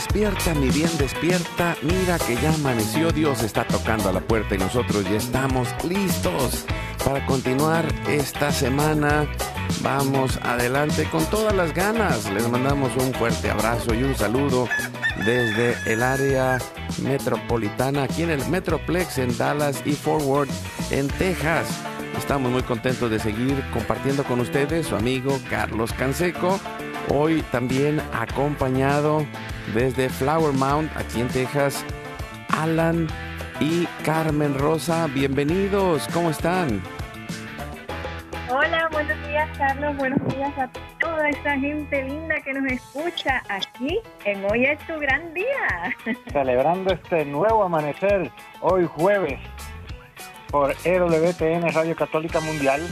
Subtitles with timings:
[0.00, 1.76] Despierta, mi bien, despierta.
[1.82, 3.12] Mira que ya amaneció.
[3.12, 6.64] Dios está tocando a la puerta y nosotros ya estamos listos
[7.04, 9.26] para continuar esta semana.
[9.82, 12.32] Vamos adelante con todas las ganas.
[12.32, 14.68] Les mandamos un fuerte abrazo y un saludo
[15.18, 16.58] desde el área
[17.02, 20.48] metropolitana, aquí en el Metroplex en Dallas y Forward
[20.90, 21.66] en Texas.
[22.16, 26.58] Estamos muy contentos de seguir compartiendo con ustedes su amigo Carlos Canseco.
[27.08, 29.26] Hoy también acompañado
[29.74, 31.84] desde Flower Mound, aquí en Texas,
[32.48, 33.08] Alan
[33.58, 35.08] y Carmen Rosa.
[35.08, 36.82] Bienvenidos, ¿cómo están?
[38.48, 44.00] Hola, buenos días Carlos, buenos días a toda esta gente linda que nos escucha aquí
[44.24, 45.96] en Hoy es tu gran día.
[46.32, 49.38] Celebrando este nuevo amanecer, hoy jueves,
[50.50, 52.82] por EWTN Radio Católica Mundial,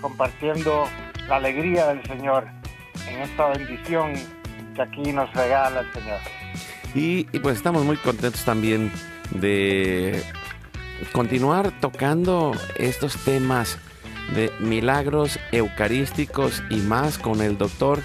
[0.00, 0.84] compartiendo
[1.28, 2.46] la alegría del Señor
[3.08, 4.14] en esta bendición
[4.74, 6.20] que aquí nos regala el Señor.
[6.94, 8.92] Y, y pues estamos muy contentos también
[9.30, 10.22] de
[11.12, 13.78] continuar tocando estos temas
[14.34, 18.00] de milagros eucarísticos y más con el doctor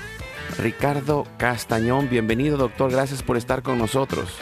[0.57, 2.09] Ricardo Castañón.
[2.09, 4.37] Bienvenido doctor, gracias por estar con nosotros.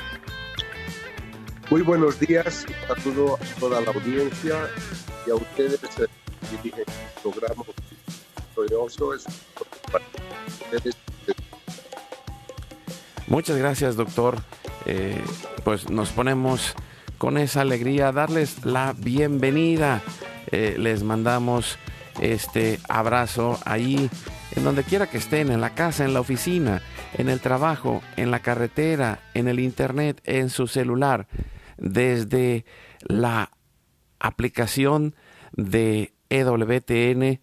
[1.70, 4.56] Muy buenos días a, todo, a toda la audiencia
[5.28, 6.08] y a ustedes que
[6.58, 7.64] dirigen el programa.
[9.16, 9.26] Es.
[13.28, 14.38] Muchas gracias doctor.
[14.86, 15.22] Eh,
[15.64, 16.74] pues nos ponemos
[17.18, 20.02] con esa alegría a darles la bienvenida.
[20.52, 21.78] Eh, les mandamos
[22.20, 24.10] este abrazo ahí,
[24.56, 26.82] en donde quiera que estén, en la casa, en la oficina,
[27.14, 31.28] en el trabajo, en la carretera, en el internet, en su celular,
[31.78, 32.66] desde
[33.02, 33.52] la
[34.20, 35.16] aplicación
[35.54, 37.42] de EWTN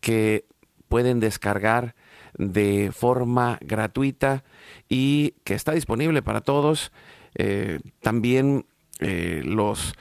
[0.00, 0.47] que
[0.88, 1.94] pueden descargar
[2.36, 4.44] de forma gratuita
[4.88, 6.92] y que está disponible para todos.
[7.34, 8.66] Eh, también
[9.00, 9.94] eh, los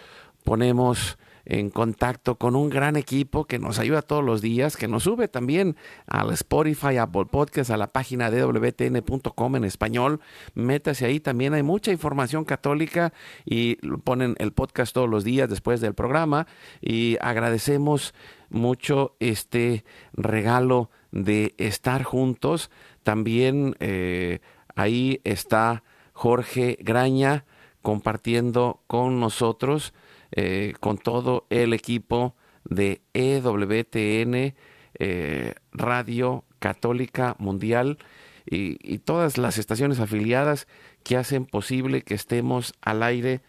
[0.44, 1.18] ponemos
[1.50, 5.30] en contacto con un gran equipo que nos ayuda todos los días, que nos sube
[5.30, 10.20] también al Spotify, Apple Podcast, a la página de wtn.com en español.
[10.56, 13.14] Métase ahí, también hay mucha información católica
[13.46, 16.48] y ponen el podcast todos los días después del programa
[16.82, 18.14] y agradecemos
[18.50, 22.70] mucho este regalo de estar juntos.
[23.04, 24.40] También eh,
[24.76, 27.46] ahí está Jorge Graña
[27.82, 29.94] compartiendo con nosotros
[30.32, 34.56] eh, con todo el equipo de EWTN,
[35.00, 37.98] eh, Radio Católica Mundial
[38.46, 40.68] y, y, todas las estaciones afiliadas
[41.04, 43.42] que hacen posible que estemos al aire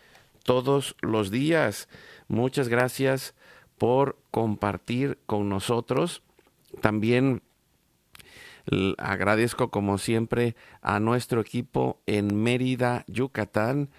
[0.45, 1.89] todos los días.
[2.29, 3.35] Muchas gracias
[3.79, 6.23] por compartir con nosotros.
[6.81, 7.43] También
[8.99, 13.91] agradezco como siempre a nuestro equipo en Mérida, Yucatán,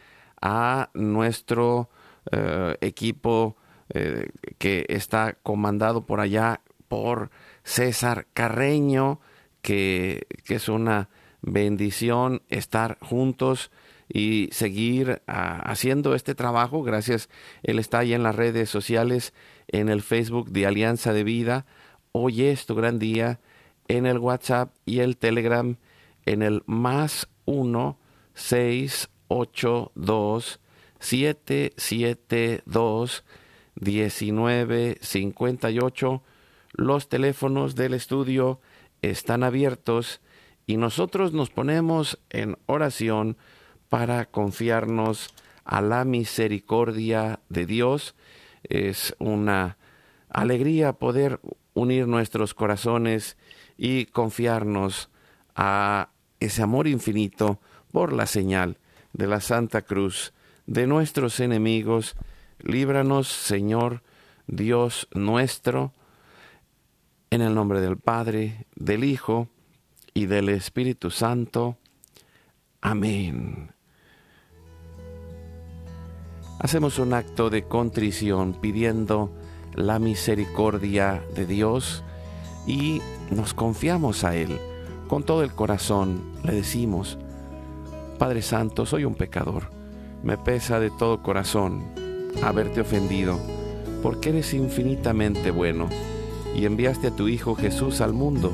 [0.42, 1.90] a nuestro
[2.32, 3.58] eh, equipo
[3.90, 7.30] eh, que está comandado por allá por
[7.64, 9.20] César Carreño,
[9.62, 11.10] que, que es una
[11.42, 13.72] bendición estar juntos
[14.12, 16.84] y seguir ah, haciendo este trabajo.
[16.84, 17.30] Gracias.
[17.64, 19.34] Él está ahí en las redes sociales,
[19.68, 21.66] en el Facebook de Alianza de Vida.
[22.12, 23.40] Hoy es tu gran día.
[23.88, 25.78] En el WhatsApp y el Telegram
[26.26, 27.98] en el más 1
[28.36, 30.60] 6 8 2
[31.00, 33.24] 772
[33.80, 36.24] 1958.
[36.74, 38.60] Los teléfonos del estudio
[39.02, 40.22] están abiertos
[40.68, 43.38] y nosotros nos ponemos en oración
[43.90, 48.16] para confiarnos a la misericordia de Dios.
[48.64, 49.78] Es una
[50.30, 51.40] alegría poder
[51.74, 53.38] unir nuestros corazones
[53.78, 55.10] y confiarnos
[55.56, 56.10] a
[56.40, 57.60] ese amor infinito
[57.92, 58.78] por la señal
[59.14, 60.34] de la Santa Cruz
[60.70, 62.16] de nuestros enemigos,
[62.60, 64.04] Líbranos, Señor,
[64.46, 65.94] Dios nuestro,
[67.32, 69.48] en el nombre del Padre, del Hijo
[70.14, 71.78] y del Espíritu Santo.
[72.82, 73.72] Amén.
[76.60, 79.34] Hacemos un acto de contrición pidiendo
[79.74, 82.04] la misericordia de Dios
[82.68, 83.02] y
[83.32, 84.60] nos confiamos a Él.
[85.08, 87.18] Con todo el corazón le decimos,
[88.20, 89.79] Padre Santo, soy un pecador.
[90.24, 91.84] Me pesa de todo corazón
[92.44, 93.40] haberte ofendido,
[94.04, 95.90] porque eres infinitamente bueno
[96.56, 98.52] y enviaste a tu Hijo Jesús al mundo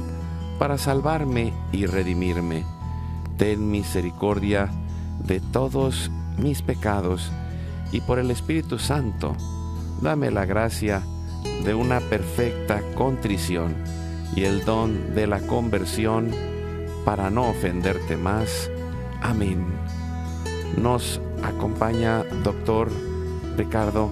[0.59, 2.63] para salvarme y redimirme.
[3.37, 4.69] Ten misericordia
[5.25, 7.31] de todos mis pecados
[7.91, 9.35] y por el Espíritu Santo,
[10.01, 11.01] dame la gracia
[11.63, 13.75] de una perfecta contrición
[14.35, 16.31] y el don de la conversión
[17.05, 18.69] para no ofenderte más.
[19.21, 19.65] Amén.
[20.77, 22.89] Nos acompaña doctor
[23.57, 24.09] Ricardo.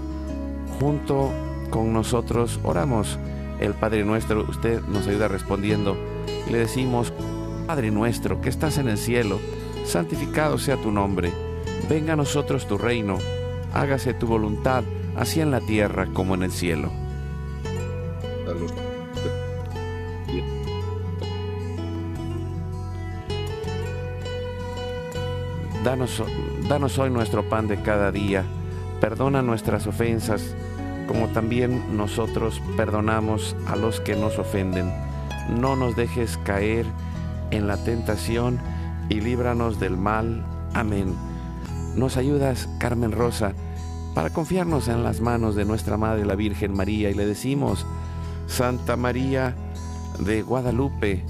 [0.80, 1.32] Junto
[1.70, 3.20] con nosotros oramos
[3.60, 4.44] el Padre Nuestro.
[4.50, 5.98] Usted nos ayuda respondiendo.
[6.50, 7.14] Le decimos,
[7.68, 9.40] Padre Nuestro que estás en el cielo,
[9.86, 11.32] santificado sea tu nombre.
[11.90, 13.18] Venga a nosotros tu reino.
[13.74, 14.84] Hágase tu voluntad,
[15.16, 16.92] así en la tierra como en el cielo.
[25.84, 26.24] Danos,
[26.68, 28.44] danos hoy nuestro pan de cada día.
[29.02, 30.56] Perdona nuestras ofensas,
[31.08, 34.92] como también nosotros perdonamos a los que nos ofenden.
[35.60, 36.86] No nos dejes caer
[37.52, 38.60] en la tentación
[39.10, 40.46] y líbranos del mal.
[40.74, 41.16] Amén.
[41.96, 43.54] Nos ayudas, Carmen Rosa,
[44.16, 47.86] para confiarnos en las manos de nuestra Madre la Virgen María y le decimos,
[48.48, 49.56] Santa María
[50.20, 51.26] de Guadalupe,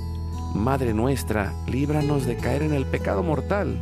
[0.54, 3.82] Madre nuestra, líbranos de caer en el pecado mortal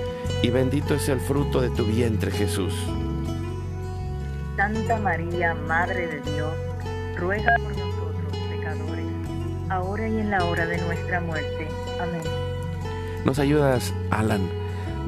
[0.41, 2.73] y bendito es el fruto de tu vientre Jesús.
[4.57, 6.53] Santa María, Madre de Dios,
[7.17, 9.05] ruega por nosotros pecadores,
[9.69, 11.67] ahora y en la hora de nuestra muerte.
[11.99, 12.21] Amén.
[13.25, 14.41] Nos ayudas, Alan.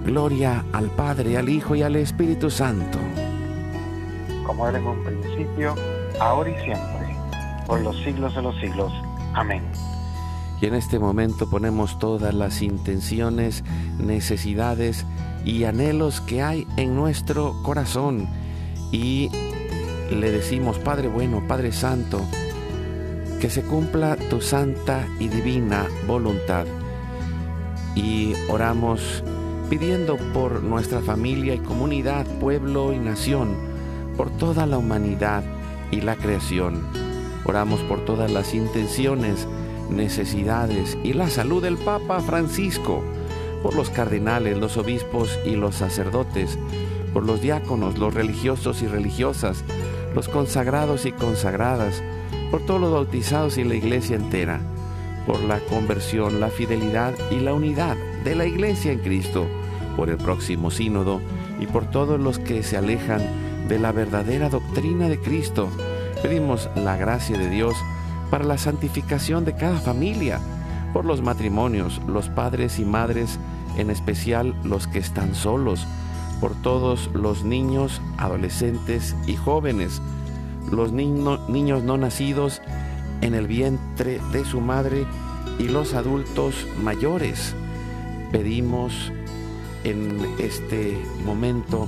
[0.06, 3.00] Gloria al Padre, al Hijo y al Espíritu Santo.
[4.46, 5.76] Como era en un principio,
[6.20, 7.16] ahora y siempre,
[7.66, 8.92] por los siglos de los siglos.
[9.34, 9.64] Amén.
[10.62, 13.64] Y en este momento ponemos todas las intenciones,
[14.00, 15.06] necesidades
[15.46, 18.28] y anhelos que hay en nuestro corazón.
[18.92, 19.30] Y
[20.10, 22.22] le decimos, Padre bueno, Padre Santo,
[23.42, 26.66] que se cumpla tu santa y divina voluntad.
[27.96, 29.24] Y oramos
[29.70, 33.56] pidiendo por nuestra familia y comunidad, pueblo y nación,
[34.16, 35.44] por toda la humanidad
[35.92, 36.84] y la creación.
[37.46, 39.48] Oramos por todas las intenciones,
[39.94, 43.04] necesidades y la salud del Papa Francisco,
[43.62, 46.58] por los cardenales, los obispos y los sacerdotes,
[47.14, 49.64] por los diáconos, los religiosos y religiosas,
[50.14, 52.04] los consagrados y consagradas,
[52.52, 54.60] por todos los bautizados y la iglesia entera,
[55.26, 59.48] por la conversión, la fidelidad y la unidad de la iglesia en Cristo,
[59.96, 61.22] por el próximo sínodo
[61.60, 63.22] y por todos los que se alejan
[63.68, 65.70] de la verdadera doctrina de Cristo.
[66.22, 67.76] Pedimos la gracia de Dios
[68.34, 70.40] para la santificación de cada familia,
[70.92, 73.38] por los matrimonios, los padres y madres,
[73.78, 75.86] en especial los que están solos,
[76.42, 80.02] por todos los niños, adolescentes y jóvenes,
[80.72, 82.64] los niños no nacidos
[83.22, 85.06] en el vientre de su madre
[85.60, 87.54] y los adultos mayores.
[88.32, 89.12] Pedimos
[89.84, 91.88] en este momento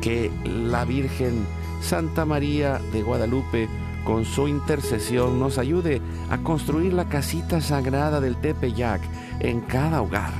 [0.00, 1.44] que la Virgen
[1.82, 3.68] Santa María de Guadalupe
[4.04, 9.00] con su intercesión nos ayude a construir la casita sagrada del Tepeyac
[9.40, 10.32] en cada hogar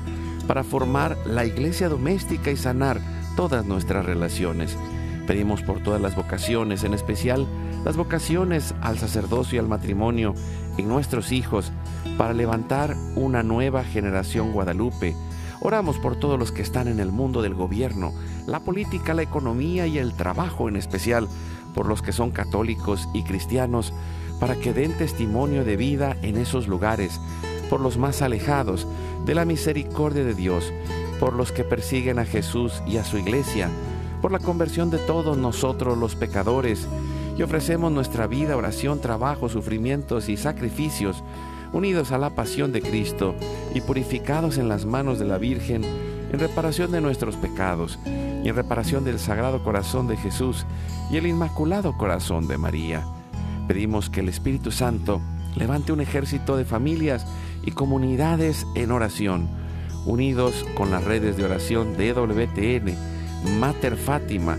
[0.47, 3.01] para formar la iglesia doméstica y sanar
[3.37, 4.77] todas nuestras relaciones.
[5.27, 7.47] Pedimos por todas las vocaciones, en especial
[7.85, 10.35] las vocaciones al sacerdocio y al matrimonio
[10.77, 11.73] en nuestros hijos,
[12.19, 15.17] para levantar una nueva generación guadalupe.
[15.61, 18.13] Oramos por todos los que están en el mundo del gobierno,
[18.47, 21.27] la política, la economía y el trabajo en especial,
[21.75, 23.93] por los que son católicos y cristianos,
[24.41, 27.21] para que den testimonio de vida en esos lugares,
[27.69, 28.87] por los más alejados
[29.25, 30.73] de la misericordia de Dios,
[31.21, 33.69] por los que persiguen a Jesús y a su iglesia,
[34.23, 36.87] por la conversión de todos nosotros los pecadores,
[37.37, 41.25] y ofrecemos nuestra vida, oración, trabajo, sufrimientos y sacrificios,
[41.73, 43.35] unidos a la pasión de Cristo
[43.75, 47.99] y purificados en las manos de la Virgen, en reparación de nuestros pecados
[48.45, 50.67] y en reparación del Sagrado Corazón de Jesús
[51.11, 53.03] y el Inmaculado Corazón de María.
[53.67, 55.23] Pedimos que el Espíritu Santo
[55.57, 57.27] levante un ejército de familias
[57.65, 59.49] y comunidades en oración,
[60.05, 64.59] unidos con las redes de oración de WTN, Mater Fátima,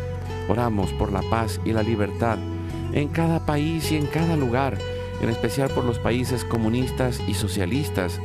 [0.51, 2.37] Oramos por la paz y la libertad
[2.91, 4.77] en cada país y en cada lugar,
[5.21, 8.19] en especial por los países comunistas y socialistas.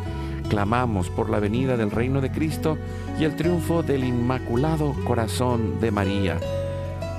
[0.50, 2.78] Clamamos por la venida del reino de Cristo
[3.21, 6.40] y el triunfo del Inmaculado Corazón de María.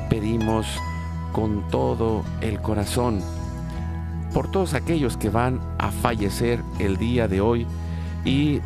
[0.10, 0.68] Pedimos
[1.32, 3.22] con todo el corazón
[4.34, 7.66] por todos aquellos que van a fallecer el día de hoy
[8.26, 8.60] y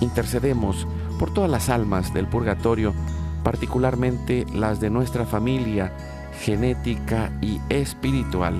[0.00, 0.84] intercedemos
[1.20, 2.92] por todas las almas del purgatorio
[3.46, 5.92] particularmente las de nuestra familia
[6.40, 8.56] genética y espiritual.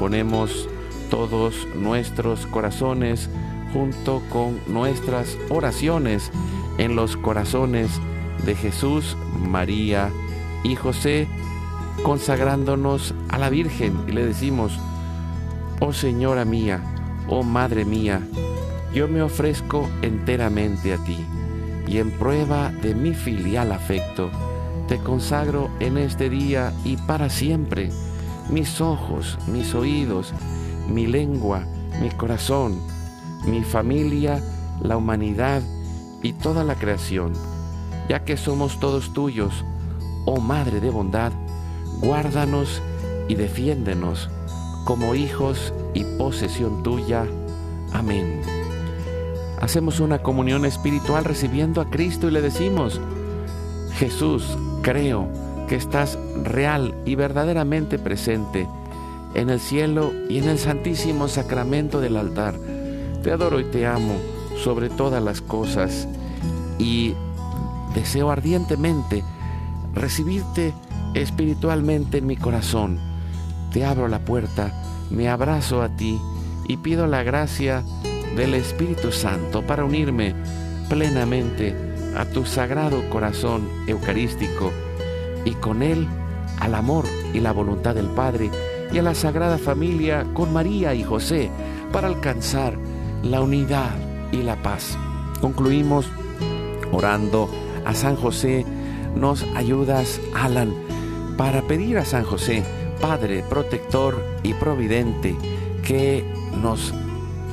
[0.00, 0.68] Ponemos
[1.10, 3.30] todos nuestros corazones
[3.72, 6.32] junto con nuestras oraciones
[6.76, 8.00] en los corazones
[8.44, 10.10] de Jesús, María
[10.64, 11.28] y José,
[12.02, 14.76] consagrándonos a la Virgen y le decimos,
[15.78, 16.80] oh Señora mía,
[17.28, 18.22] oh Madre mía,
[18.92, 21.24] yo me ofrezco enteramente a ti
[21.86, 24.30] y en prueba de mi filial afecto,
[24.88, 27.90] te consagro en este día y para siempre
[28.50, 30.32] mis ojos, mis oídos,
[30.88, 31.66] mi lengua,
[32.00, 32.80] mi corazón,
[33.46, 34.42] mi familia,
[34.82, 35.62] la humanidad
[36.22, 37.32] y toda la creación,
[38.08, 39.64] ya que somos todos tuyos,
[40.24, 41.32] oh Madre de bondad,
[42.00, 42.82] guárdanos
[43.28, 44.30] y defiéndenos
[44.84, 47.26] como hijos y posesión tuya.
[47.92, 48.55] Amén
[49.60, 53.00] hacemos una comunión espiritual recibiendo a Cristo y le decimos,
[53.94, 55.28] Jesús, creo
[55.68, 58.68] que estás real y verdaderamente presente
[59.34, 62.54] en el cielo y en el santísimo sacramento del altar.
[63.22, 64.14] Te adoro y te amo
[64.62, 66.06] sobre todas las cosas
[66.78, 67.14] y
[67.94, 69.24] deseo ardientemente
[69.94, 70.74] recibirte
[71.14, 72.98] espiritualmente en mi corazón.
[73.72, 74.72] Te abro la puerta,
[75.10, 76.18] me abrazo a ti
[76.68, 77.82] y pido la gracia
[78.36, 80.34] del Espíritu Santo para unirme
[80.88, 81.74] plenamente
[82.16, 84.72] a tu sagrado corazón eucarístico
[85.44, 86.06] y con él
[86.60, 88.50] al amor y la voluntad del Padre
[88.92, 91.50] y a la Sagrada Familia con María y José
[91.92, 92.76] para alcanzar
[93.22, 93.94] la unidad
[94.32, 94.96] y la paz.
[95.40, 96.06] Concluimos
[96.92, 97.48] orando
[97.84, 98.64] a San José.
[99.14, 100.74] Nos ayudas, Alan,
[101.36, 102.62] para pedir a San José,
[103.00, 105.36] Padre protector y providente,
[105.82, 106.24] que
[106.60, 106.92] nos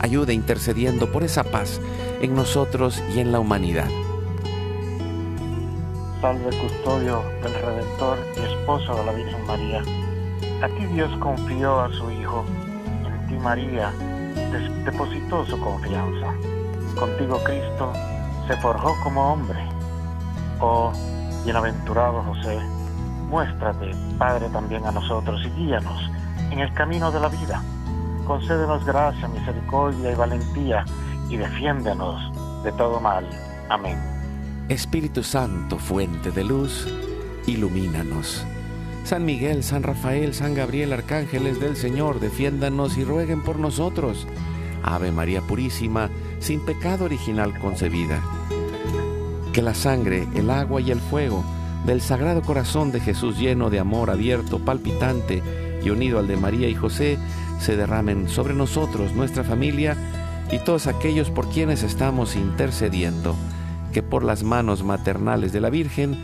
[0.04, 1.80] ayude intercediendo por esa paz
[2.22, 3.88] en nosotros y en la humanidad.
[6.20, 9.82] Salve custodio del Redentor y esposo de la Virgen María.
[10.62, 12.44] A ti Dios confió a su Hijo,
[13.06, 13.94] en ti María
[14.84, 16.34] depositó su confianza.
[17.00, 17.94] Contigo Cristo
[18.48, 19.60] se forjó como hombre.
[20.60, 20.92] Oh,
[21.46, 22.60] bienaventurado José,
[23.30, 26.10] muéstrate, Padre, también a nosotros y guíanos
[26.52, 27.64] en el camino de la vida
[28.26, 30.86] concédenos gracia, misericordia y valentía,
[31.30, 33.28] y defiéndenos de todo mal.
[33.70, 33.98] Amén.
[34.70, 36.88] Espíritu Santo, fuente de luz,
[37.48, 38.46] ilumínanos.
[39.04, 44.26] San Miguel, San Rafael, San Gabriel, arcángeles del Señor, defiéndanos y rueguen por nosotros.
[44.82, 48.22] Ave María Purísima, sin pecado original concebida.
[49.52, 51.44] Que la sangre, el agua y el fuego
[51.86, 55.44] del Sagrado Corazón de Jesús lleno de amor abierto, palpitante
[55.84, 57.18] y unido al de María y José,
[57.60, 59.98] se derramen sobre nosotros, nuestra familia
[60.52, 63.36] y todos aquellos por quienes estamos intercediendo,
[63.92, 66.18] que por las manos maternales de la Virgen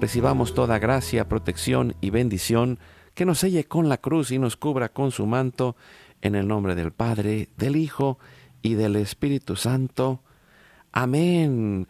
[0.00, 2.78] recibamos toda gracia, protección y bendición
[3.14, 5.76] que nos selle con la cruz y nos cubra con su manto,
[6.22, 8.18] en el nombre del Padre, del Hijo
[8.62, 10.20] y del Espíritu Santo.
[10.90, 11.86] Amén.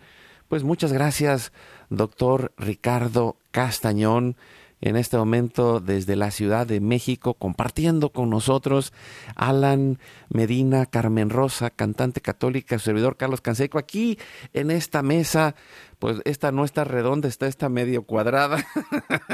[0.49, 1.53] Pues muchas gracias,
[1.89, 4.37] doctor Ricardo Castañón
[4.85, 8.93] en este momento desde la Ciudad de México, compartiendo con nosotros
[9.35, 9.99] Alan
[10.29, 14.19] Medina, Carmen Rosa, cantante católica, servidor Carlos Canseco, aquí
[14.53, 15.55] en esta mesa,
[15.99, 18.63] pues esta no está redonda, está esta medio cuadrada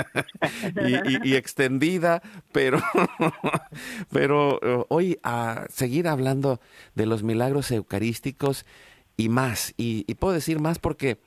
[1.25, 2.81] y, extendida, pero,
[4.13, 6.61] pero eh, hoy a seguir hablando
[6.95, 8.67] de los milagros eucarísticos
[9.17, 11.19] y más, y, puedo decir más porque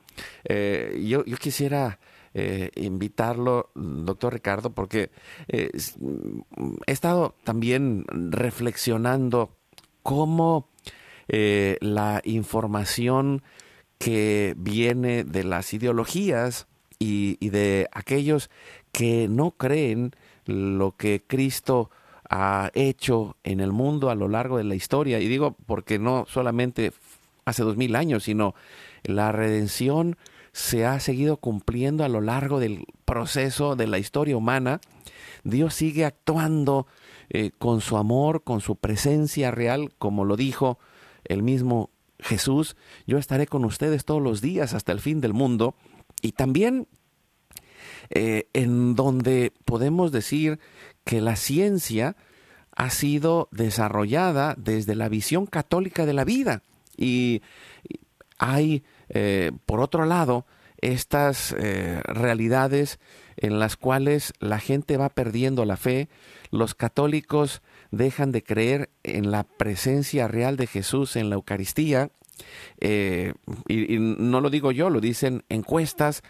[0.44, 1.98] eh, yo, yo quisiera
[2.36, 5.10] eh, invitarlo, doctor Ricardo, porque
[5.46, 5.70] eh,
[6.86, 9.56] he estado también reflexionando
[10.02, 10.68] cómo
[11.28, 13.42] eh, la información
[13.98, 16.66] que viene de las ideologías
[16.98, 18.50] y, de aquellos
[18.90, 20.10] que no creen
[20.44, 21.90] lo que Cristo
[22.28, 26.26] ha hecho en el mundo a lo largo de la historia, y digo porque no
[26.28, 26.92] solamente
[27.44, 28.56] hace dos mil años, sino
[29.04, 30.16] la redención
[30.54, 34.80] se ha seguido cumpliendo a lo largo del proceso de la historia humana.
[35.42, 36.86] Dios sigue actuando
[37.28, 40.78] eh, con su amor, con su presencia real, como lo dijo
[41.24, 42.76] el mismo Jesús.
[43.04, 45.74] Yo estaré con ustedes todos los días hasta el fin del mundo.
[46.22, 46.86] Y también
[48.10, 50.60] eh, en donde podemos decir
[51.02, 52.16] que la ciencia
[52.76, 56.62] ha sido desarrollada desde la visión católica de la vida.
[56.96, 57.42] Y
[58.38, 60.46] hay eh, por otro lado,
[60.78, 62.98] estas eh, realidades
[63.36, 66.08] en las cuales la gente va perdiendo la fe,
[66.50, 72.10] los católicos dejan de creer en la presencia real de Jesús en la Eucaristía,
[72.80, 73.34] eh,
[73.68, 76.22] y, no lo digo yo, lo dicen encuestas,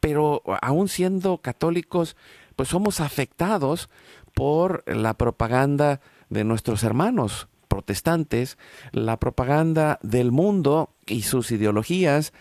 [0.00, 2.16] pero aún siendo católicos,
[2.56, 3.88] pues somos afectados
[4.34, 8.58] por la propaganda de nuestros hermanos protestantes,
[8.92, 12.32] la propaganda del mundo y sus ideologías,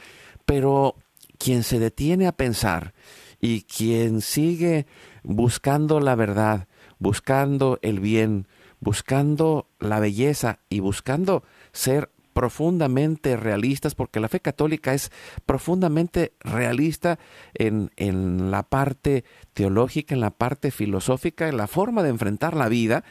[0.45, 0.95] pero
[1.37, 2.93] quien se detiene a pensar
[3.41, 4.85] y quien sigue
[5.23, 6.67] buscando la verdad,
[6.99, 8.47] buscando el bien,
[8.79, 15.11] buscando la belleza y buscando ser profundamente realistas, porque la fe católica es
[15.45, 17.19] profundamente realista
[17.53, 22.69] en, en, la parte teológica, en la parte filosófica, en la forma de enfrentar la
[22.69, 23.03] vida,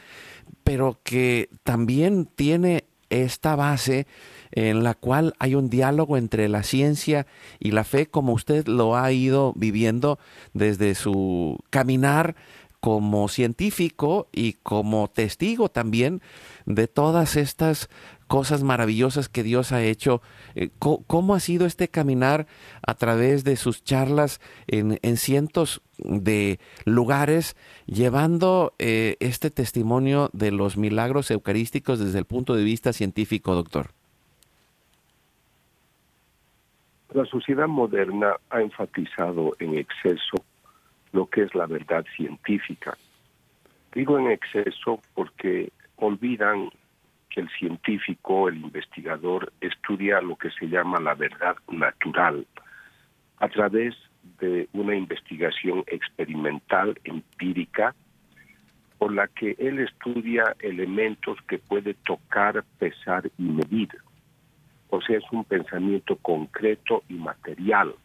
[0.63, 4.07] pero que también tiene esta base
[4.51, 7.25] en la cual hay un diálogo entre la ciencia
[7.59, 10.19] y la fe, como usted lo ha ido viviendo
[10.53, 12.35] desde su caminar
[12.79, 16.21] como científico y como testigo también
[16.65, 17.89] de todas estas
[18.33, 20.23] cosas maravillosas que Dios ha hecho.
[20.55, 22.47] Eh, ¿Cómo ha sido este caminar
[22.81, 30.77] a través de sus charlas en, cientos de lugares, llevando eh, este testimonio de los
[30.77, 33.91] milagros eucarísticos desde el punto de vista científico, doctor?
[37.13, 40.43] La sociedad moderna ha enfatizado en exceso
[41.11, 42.97] lo que es la verdad científica.
[43.93, 46.71] Digo en exceso porque olvidan
[47.33, 52.45] que el científico, el investigador, estudia lo que se llama la verdad natural
[53.39, 53.95] a través
[54.39, 57.95] de una investigación experimental, empírica,
[58.99, 63.89] por la que él estudia elementos que puede tocar, pesar y medir.
[64.89, 67.95] O sea, es un pensamiento concreto y material.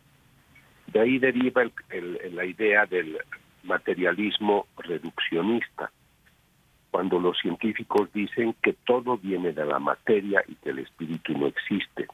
[0.87, 1.63] De ahí deriva
[2.33, 3.19] la idea del
[3.63, 5.93] materialismo reduccionista,
[6.99, 11.47] cuando los científicos dicen que todo viene de la materia y que el espíritu no
[11.47, 12.09] existe.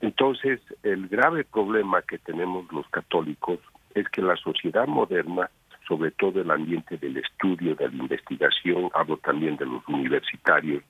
[0.00, 3.58] Entonces, el grave problema que tenemos los católicos
[3.96, 5.50] es que la sociedad moderna,
[5.88, 10.84] sobre todo el ambiente del estudio, de la investigación, hablo también de los universitarios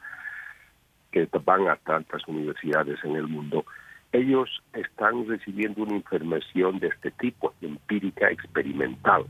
[1.11, 3.65] que van a tantas universidades en el mundo,
[4.13, 9.25] ellos están recibiendo una información de este tipo, empírica, experimental.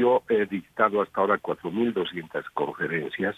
[0.00, 3.36] Yo he dictado hasta ahora 4.200 conferencias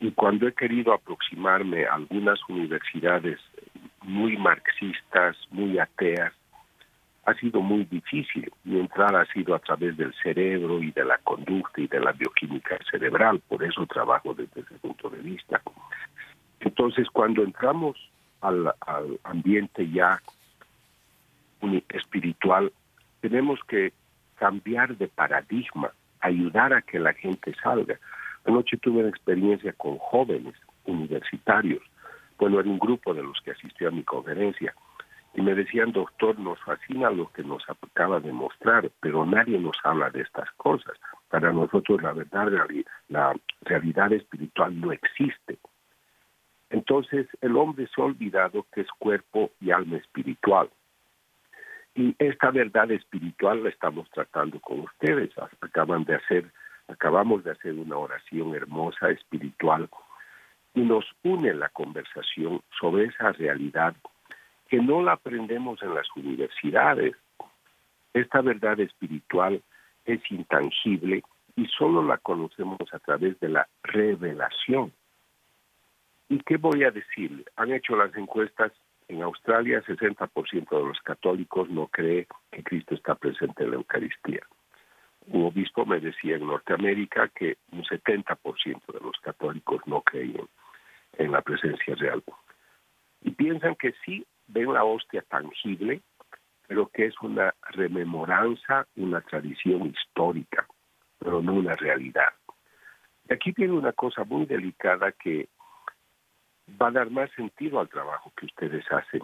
[0.00, 3.38] y cuando he querido aproximarme a algunas universidades
[4.00, 6.32] muy marxistas, muy ateas,
[7.26, 8.50] ha sido muy difícil.
[8.64, 12.12] Mi entrada ha sido a través del cerebro y de la conducta y de la
[12.12, 15.60] bioquímica cerebral, por eso trabajo desde ese punto de vista.
[16.60, 17.98] Entonces, cuando entramos
[18.40, 18.72] al
[19.24, 20.22] ambiente ya
[21.90, 22.72] espiritual,
[23.20, 23.92] tenemos que
[24.40, 28.00] cambiar de paradigma, ayudar a que la gente salga.
[28.46, 30.54] Anoche tuve una experiencia con jóvenes
[30.86, 31.82] universitarios,
[32.38, 34.74] bueno, era un grupo de los que asistió a mi conferencia,
[35.34, 39.76] Y me decían, doctor, nos fascina lo que nos acaba de mostrar, pero nadie nos
[39.84, 40.94] habla de estas cosas.
[41.28, 42.48] Para nosotros la verdad,
[43.08, 45.58] la realidad espiritual no existe.
[46.70, 50.68] Entonces el hombre se ha olvidado que es cuerpo y alma espiritual.
[51.94, 55.30] Y esta verdad espiritual la estamos tratando con ustedes.
[55.60, 56.50] Acaban de hacer,
[56.88, 59.88] acabamos de hacer una oración hermosa espiritual
[60.74, 63.94] y nos une la conversación sobre esa realidad
[64.68, 67.16] que no la aprendemos en las universidades.
[68.14, 69.62] Esta verdad espiritual
[70.04, 71.22] es intangible
[71.56, 74.92] y solo la conocemos a través de la revelación.
[76.28, 77.44] ¿Y qué voy a decir?
[77.56, 78.72] Han hecho las encuestas
[79.10, 84.46] en Australia, 60% de los católicos no cree que Cristo está presente en la Eucaristía.
[85.26, 90.48] Un obispo me decía en Norteamérica que un 70% de los católicos no creen
[91.18, 92.22] en la presencia real.
[93.22, 96.02] Y piensan que sí ven la hostia tangible,
[96.68, 100.68] pero que es una rememoranza, una tradición histórica,
[101.18, 102.32] pero no una realidad.
[103.28, 105.48] Y aquí viene una cosa muy delicada que
[106.80, 109.22] va a dar más sentido al trabajo que ustedes hacen.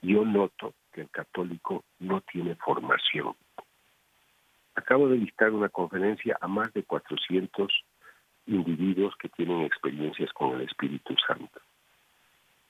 [0.00, 3.34] Yo noto que el católico no tiene formación.
[4.74, 7.72] Acabo de dictar una conferencia a más de 400
[8.46, 11.60] individuos que tienen experiencias con el Espíritu Santo.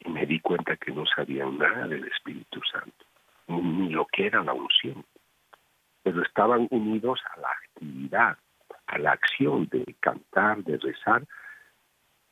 [0.00, 3.04] Y me di cuenta que no sabían nada del Espíritu Santo,
[3.48, 5.04] ni lo que era la unción.
[6.02, 8.38] Pero estaban unidos a la actividad,
[8.86, 11.24] a la acción de cantar, de rezar.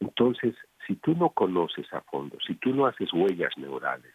[0.01, 0.55] Entonces,
[0.87, 4.15] si tú no conoces a fondo, si tú no haces huellas neurales,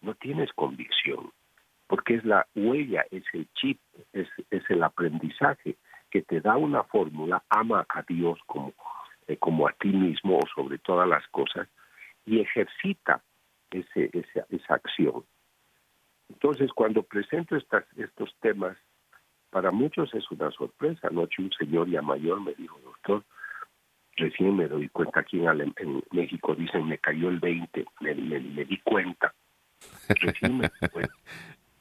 [0.00, 1.32] no tienes convicción,
[1.86, 3.80] porque es la huella, es el chip,
[4.12, 5.76] es, el aprendizaje
[6.10, 8.74] que te da una fórmula, ama a Dios como,
[9.26, 11.68] eh, como a ti mismo o sobre todas las cosas,
[12.24, 13.22] y ejercita
[13.70, 15.24] ese, esa, esa acción.
[16.28, 18.76] Entonces, cuando presento estas, estos temas,
[19.50, 21.08] para muchos es una sorpresa.
[21.08, 23.22] Anoche un señor ya mayor me dijo, doctor,
[24.16, 28.64] recién me doy cuenta aquí en, en México, dicen, me cayó el 20, me, me,
[28.64, 29.32] di cuenta.
[30.08, 31.14] Recién me di cuenta.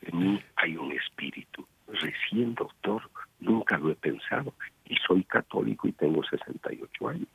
[0.01, 1.65] En mí hay un espíritu.
[1.87, 4.53] Recién, doctor, nunca lo he pensado.
[4.85, 7.29] Y soy católico y tengo 68 años.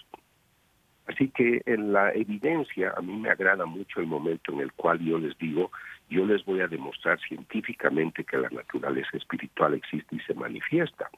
[1.06, 5.00] Así que en la evidencia, a mí me agrada mucho el momento en el cual
[5.00, 5.72] yo les digo,
[6.08, 11.10] yo les voy a demostrar científicamente que la naturaleza espiritual existe y se manifiesta.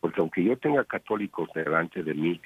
[0.00, 2.40] Porque aunque yo tenga católicos delante de mí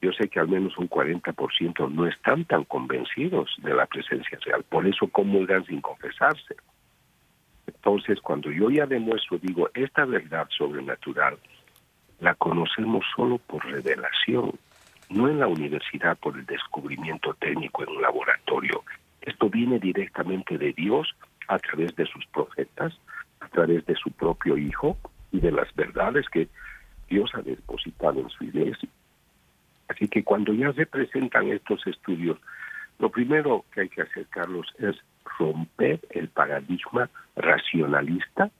[0.00, 4.64] yo sé que al menos un 40% no están tan convencidos de la presencia real,
[4.68, 6.54] por eso comulgan sin confesarse.
[7.66, 11.38] Entonces, cuando yo ya demuestro, digo, esta verdad sobrenatural
[12.20, 14.52] la conocemos solo por revelación,
[15.10, 18.84] no en la universidad por el descubrimiento técnico en un laboratorio.
[19.20, 21.14] Esto viene directamente de Dios
[21.48, 22.94] a través de sus profetas,
[23.40, 24.96] a través de su propio Hijo
[25.32, 26.48] y de las verdades que
[27.08, 28.88] Dios ha depositado en su iglesia.
[29.88, 32.38] Así que cuando ya se presentan estos estudios,
[32.98, 34.96] lo primero que hay que hacer, Carlos, es
[35.38, 38.50] romper el paradigma racionalista,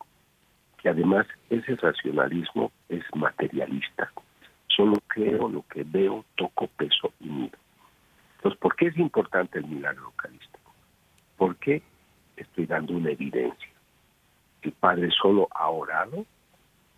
[0.81, 4.11] que además ese racionalismo es materialista.
[4.69, 7.59] Solo creo lo que veo, toco, peso y mido.
[8.37, 10.73] Entonces, ¿por qué es importante el milagro eucarístico?
[11.37, 11.83] Porque
[12.37, 13.69] estoy dando una evidencia.
[14.63, 16.25] El Padre solo ha orado,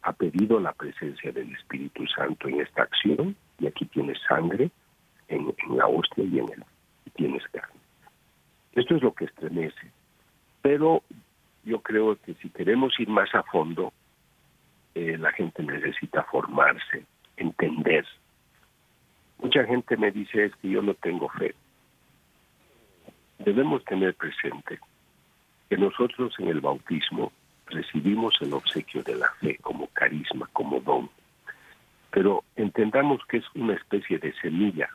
[0.02, 4.70] ha pedido la presencia del Espíritu Santo en esta acción y aquí tienes sangre
[5.28, 6.64] en, la hostia y en el
[7.06, 7.80] y tienes carne.
[8.72, 9.92] Esto es lo que estremece.
[10.62, 11.02] Pero
[11.64, 13.92] yo creo que si queremos ir más a fondo,
[14.94, 17.04] eh, la gente necesita formarse,
[17.36, 18.06] entender.
[19.38, 21.54] Mucha gente me dice es que yo no tengo fe.
[23.38, 24.78] Debemos tener presente
[25.68, 27.32] que nosotros en el bautismo
[27.70, 31.10] recibimos el obsequio de la fe como carisma, como don.
[32.10, 34.90] Pero entendamos que es una especie de semilla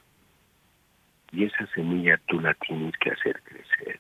[1.32, 4.00] y esa semilla tú la tienes que hacer crecer.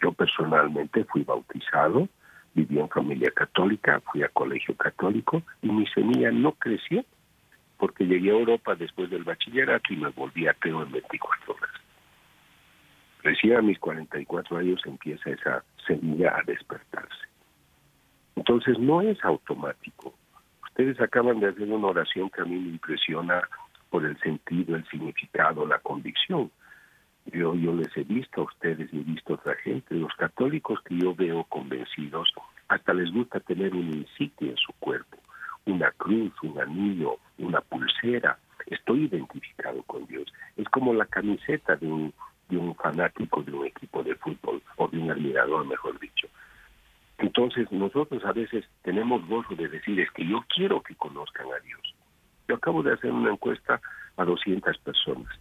[0.00, 2.08] Yo personalmente fui bautizado,
[2.54, 7.04] viví en familia católica, fui a colegio católico y mi semilla no creció
[7.78, 11.70] porque llegué a Europa después del bachillerato y me volví ateo en 24 horas.
[13.22, 17.26] Recién a mis 44 años empieza esa semilla a despertarse.
[18.36, 20.14] Entonces no es automático.
[20.68, 23.42] Ustedes acaban de hacer una oración que a mí me impresiona
[23.90, 26.50] por el sentido, el significado, la convicción.
[27.26, 30.78] Yo, yo les he visto a ustedes y he visto a otra gente, los católicos
[30.84, 32.32] que yo veo convencidos,
[32.68, 35.16] hasta les gusta tener un insignia en su cuerpo,
[35.64, 38.38] una cruz, un anillo, una pulsera.
[38.66, 40.32] Estoy identificado con Dios.
[40.56, 42.12] Es como la camiseta de un,
[42.48, 46.28] de un fanático de un equipo de fútbol o de un admirador, mejor dicho.
[47.18, 51.60] Entonces nosotros a veces tenemos gozo de decir es que yo quiero que conozcan a
[51.64, 51.94] Dios.
[52.48, 53.80] Yo acabo de hacer una encuesta
[54.16, 55.32] a 200 personas.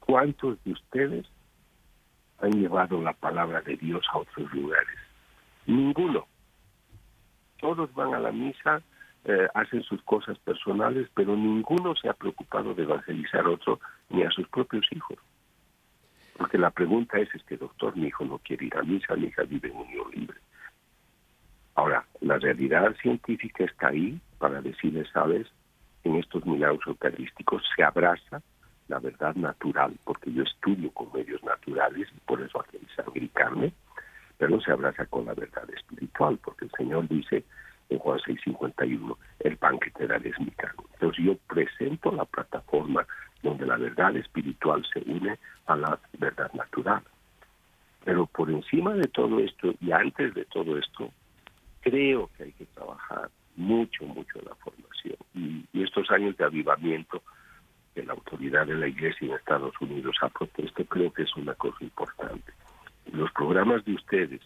[0.00, 1.26] ¿Cuántos de ustedes
[2.38, 4.98] han llevado la palabra de Dios a otros lugares?
[5.66, 6.26] Ninguno.
[7.58, 8.82] Todos van a la misa,
[9.24, 14.24] eh, hacen sus cosas personales, pero ninguno se ha preocupado de evangelizar a otro ni
[14.24, 15.18] a sus propios hijos.
[16.36, 19.28] Porque la pregunta es, es que doctor, mi hijo no quiere ir a misa, mi
[19.28, 20.38] hija vive en unión libre.
[21.74, 25.46] Ahora, la realidad científica está ahí para decirles, sabes,
[26.04, 28.42] en estos milagros eucarísticos se abraza
[28.88, 33.28] la verdad natural, porque yo estudio con medios naturales y por eso aquí sangre y
[33.28, 33.72] carne,
[34.36, 37.44] pero se abraza con la verdad espiritual, porque el Señor dice
[37.88, 40.82] en Juan 6:51, el pan que te daré es mi carne.
[40.94, 43.06] Entonces yo presento la plataforma
[43.42, 47.02] donde la verdad espiritual se une a la verdad natural.
[48.04, 51.10] Pero por encima de todo esto y antes de todo esto,
[51.82, 55.16] creo que hay que trabajar mucho, mucho en la formación.
[55.34, 57.22] Y, estos años de avivamiento
[57.94, 61.54] que la autoridad de la Iglesia en Estados Unidos ha propuesto, creo que es una
[61.54, 62.52] cosa importante.
[63.12, 64.40] Los programas de ustedes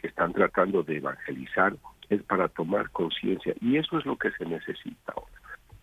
[0.00, 1.74] que están tratando de evangelizar
[2.08, 5.32] es para tomar conciencia y eso es lo que se necesita ahora.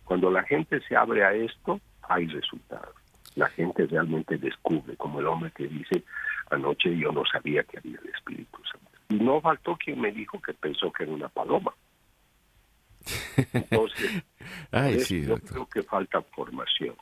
[0.04, 2.94] Cuando la gente se abre a esto, hay resultados.
[3.36, 6.02] La gente realmente descubre, como el hombre que dice,
[6.50, 8.85] anoche yo no sabía que había el Espíritu Santo.
[9.08, 11.72] Y no faltó quien me dijo que pensó que era una paloma.
[13.52, 14.22] Entonces,
[15.26, 16.96] yo creo que falta formación.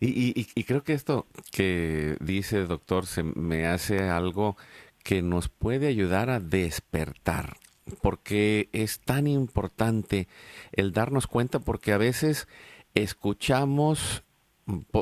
[0.00, 4.56] Y, y, creo que esto que dice doctor se me hace algo
[5.02, 7.56] que nos puede ayudar a despertar,
[8.02, 10.28] porque es tan importante
[10.72, 12.48] el darnos cuenta, porque a veces
[12.94, 14.24] escuchamos,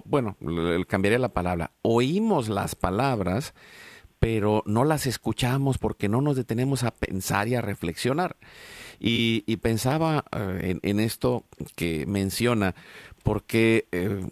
[0.04, 0.36] bueno,
[0.88, 3.54] cambiaré la palabra, oímos las palabras,
[4.22, 8.36] pero no las escuchamos porque no nos detenemos a pensar y a reflexionar.
[9.00, 11.42] Y, pensaba eh, en, esto
[11.74, 12.76] que menciona,
[13.24, 14.24] porque eh,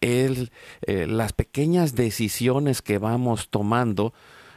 [0.00, 4.12] eh, las pequeñas decisiones que vamos tomando,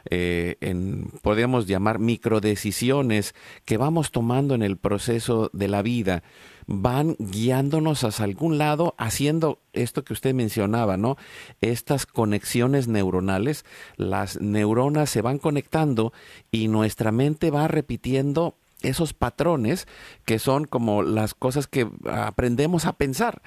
[0.10, 6.24] en, podríamos llamar microdecisiones que vamos tomando en el proceso de la vida,
[6.68, 11.18] van guiándonos hacia algún lado, haciendo esto que usted mencionaba, ¿no?
[11.62, 13.66] Estas conexiones neuronales,
[13.98, 16.14] las neuronas se van conectando
[16.52, 18.58] y nuestra mente va repitiendo
[18.88, 19.88] esos patrones
[20.26, 23.42] que son como las cosas que aprendemos a pensar.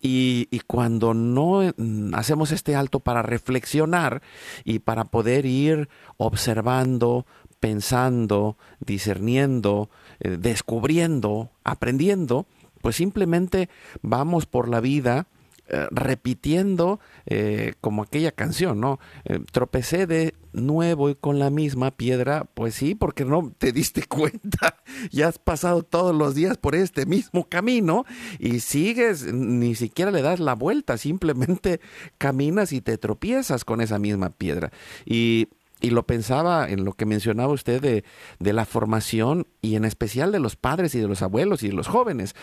[0.00, 4.22] Y, cuando no mm, hacemos este alto para reflexionar
[4.64, 7.26] y para poder ir observando,
[7.60, 12.46] pensando, discerniendo, eh, descubriendo, aprendiendo,
[12.80, 13.68] pues simplemente
[14.02, 15.26] vamos por la vida
[15.74, 19.00] eh, repitiendo eh, como aquella canción, ¿no?
[19.24, 24.02] Eh, tropecé de nuevo y con la misma piedra, pues sí, porque no te diste
[24.06, 24.76] cuenta,
[25.10, 28.04] ya has pasado todos los días por este mismo camino
[28.38, 31.80] y sigues, ni siquiera le das la vuelta, simplemente
[32.18, 34.72] caminas y te tropiezas con esa misma piedra.
[35.06, 35.48] Y
[35.80, 38.04] y lo pensaba en lo que mencionaba usted de,
[38.38, 41.74] de, la formación y en especial de los padres y de los abuelos y de
[41.74, 42.36] los jóvenes,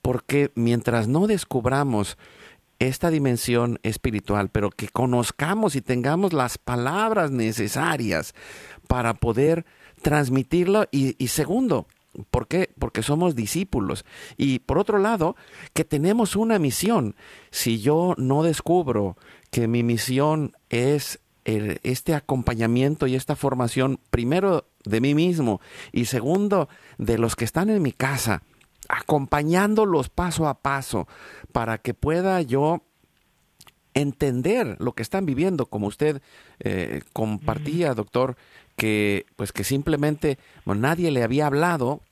[0.00, 2.16] porque mientras no descubramos
[2.78, 8.34] esta dimensión espiritual, pero que conozcamos y tengamos las palabras necesarias
[8.86, 9.64] para poder
[10.02, 11.86] transmitirlo y, segundo,
[12.30, 12.70] ¿Por qué?
[12.78, 14.06] Porque somos discípulos.
[14.38, 15.36] Y por otro lado,
[15.74, 17.14] que tenemos una misión.
[17.50, 19.18] Si yo no descubro
[19.50, 25.60] que mi misión es este acompañamiento y esta formación, primero de mí mismo
[25.92, 28.42] y segundo de los que están en mi casa,
[28.88, 31.06] acompañándolos paso a paso
[31.52, 32.82] para que pueda yo
[33.94, 36.20] entender lo que están viviendo, como usted
[36.60, 38.36] eh, compartía, doctor,
[38.76, 42.02] que pues que simplemente nadie le había hablado,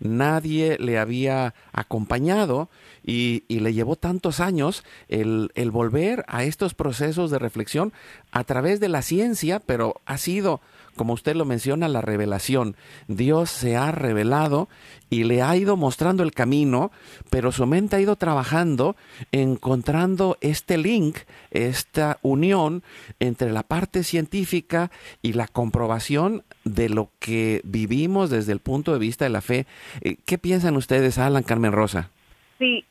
[0.00, 2.68] nadie le había acompañado
[3.02, 7.92] y, le llevó tantos años el, el, volver a estos procesos de reflexión
[8.32, 10.60] a través de la ciencia, pero ha sido,
[11.00, 12.76] como usted lo menciona, la revelación.
[13.08, 14.68] Dios se ha revelado
[15.08, 16.90] y le ha ido mostrando el camino,
[17.30, 18.96] pero su mente ha ido trabajando,
[19.32, 21.20] encontrando este link,
[21.52, 22.82] esta unión
[23.18, 24.90] entre la parte científica
[25.22, 29.64] y la comprobación de lo que vivimos desde el punto de vista de la fe.
[30.02, 32.10] Eh, ¿Qué piensan ustedes, Alan Carmen Rosa?
[32.58, 32.84] Sí,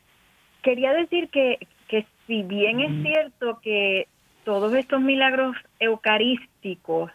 [0.64, 4.08] quería decir que, que si bien es cierto que
[4.44, 7.12] todos estos milagros eucarísticos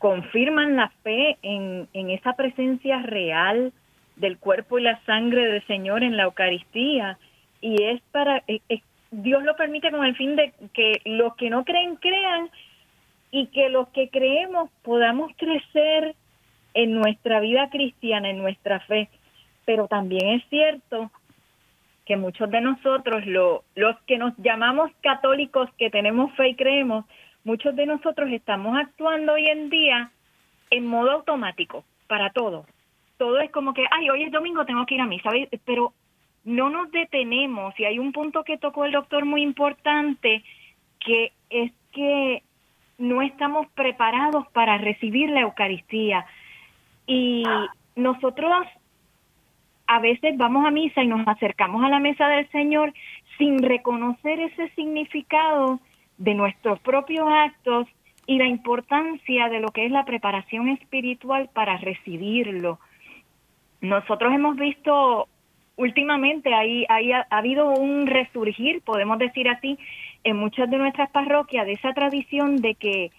[0.00, 3.72] confirman la fe en, en esa presencia real
[4.16, 7.18] del cuerpo y la sangre del Señor en la Eucaristía,
[7.60, 11.50] y es para, eh, eh, Dios lo permite con el fin de que los que
[11.50, 12.50] no creen crean,
[13.30, 16.14] y que los que creemos podamos crecer
[16.74, 19.08] en nuestra vida cristiana, en nuestra fe.
[19.64, 21.10] Pero también es cierto
[22.06, 27.04] que muchos de nosotros, los que nos llamamos católicos, que tenemos fe y creemos,
[27.44, 30.10] muchos de nosotros estamos actuando hoy en día
[30.70, 32.66] en modo automático para todo.
[33.16, 35.30] Todo es como que, ay, hoy es domingo, tengo que ir a misa,
[35.64, 35.92] pero
[36.44, 40.42] no nos detenemos y hay un punto que tocó el doctor muy importante,
[40.98, 42.42] que es que
[42.98, 46.26] no estamos preparados para recibir la Eucaristía.
[47.06, 47.44] Y
[47.96, 48.66] nosotros
[49.86, 52.92] a veces vamos a misa y nos acercamos a la mesa del Señor
[53.38, 55.80] sin reconocer ese significado
[56.20, 57.88] de nuestros propios actos
[58.26, 62.78] y la importancia de lo que es la preparación espiritual para recibirlo.
[63.80, 65.28] Nosotros hemos visto
[65.76, 69.78] últimamente ahí, ha, habido un resurgir, podemos decir así,
[70.22, 73.10] en muchas de nuestras parroquias de esa tradición de que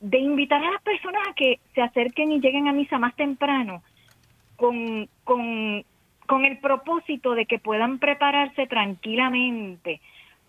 [0.00, 3.84] de invitar a las personas a que se acerquen y lleguen a misa más temprano
[4.56, 5.84] con, con,
[6.26, 10.00] con el propósito de que puedan prepararse tranquilamente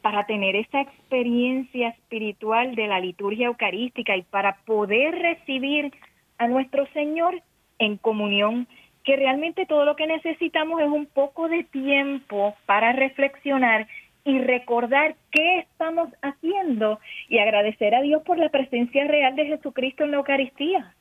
[0.03, 5.93] para tener esa experiencia espiritual de la liturgia eucarística y para poder recibir
[6.37, 7.41] a nuestro Señor
[7.79, 8.67] en comunión
[9.05, 13.87] que realmente todo lo que necesitamos es un poco de tiempo para reflexionar
[14.25, 20.03] y recordar qué estamos haciendo y agradecer a Dios por la presencia real de Jesucristo
[20.03, 20.93] en la Eucaristía.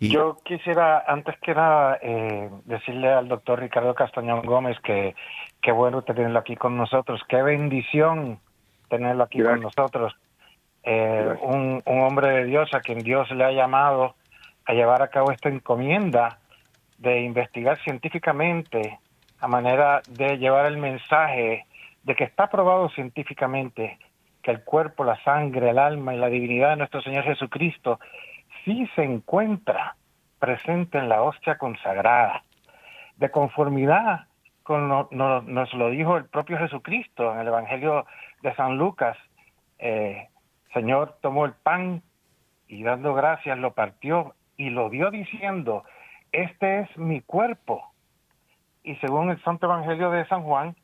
[0.00, 5.14] Yo quisiera, antes que nada, eh, decirle al doctor Ricardo Castañón Gómez que
[5.60, 8.38] qué bueno tenerlo aquí con nosotros, qué bendición
[8.88, 10.14] tenerlo aquí con nosotros.
[10.82, 14.14] Eh, un, un hombre de Dios a quien Dios le ha llamado
[14.66, 16.38] a llevar a cabo esta encomienda
[16.98, 18.98] de investigar científicamente
[19.40, 21.66] a manera de llevar el mensaje
[22.02, 23.98] de que está probado científicamente
[24.42, 27.98] que el cuerpo, la sangre, el alma y la divinidad de nuestro Señor Jesucristo
[28.66, 29.96] sí se encuentra
[30.38, 32.42] presente en la hostia consagrada,
[33.16, 34.26] de conformidad
[34.62, 38.04] con nos lo dijo el propio Jesucristo en el Evangelio
[38.42, 39.16] de San Lucas.
[39.78, 40.28] Eh,
[40.74, 42.02] Señor tomó el pan
[42.66, 45.84] y dando gracias lo partió y lo dio diciendo,
[46.32, 47.84] este es mi cuerpo.
[48.82, 50.74] Y según el Santo Evangelio de San Juan,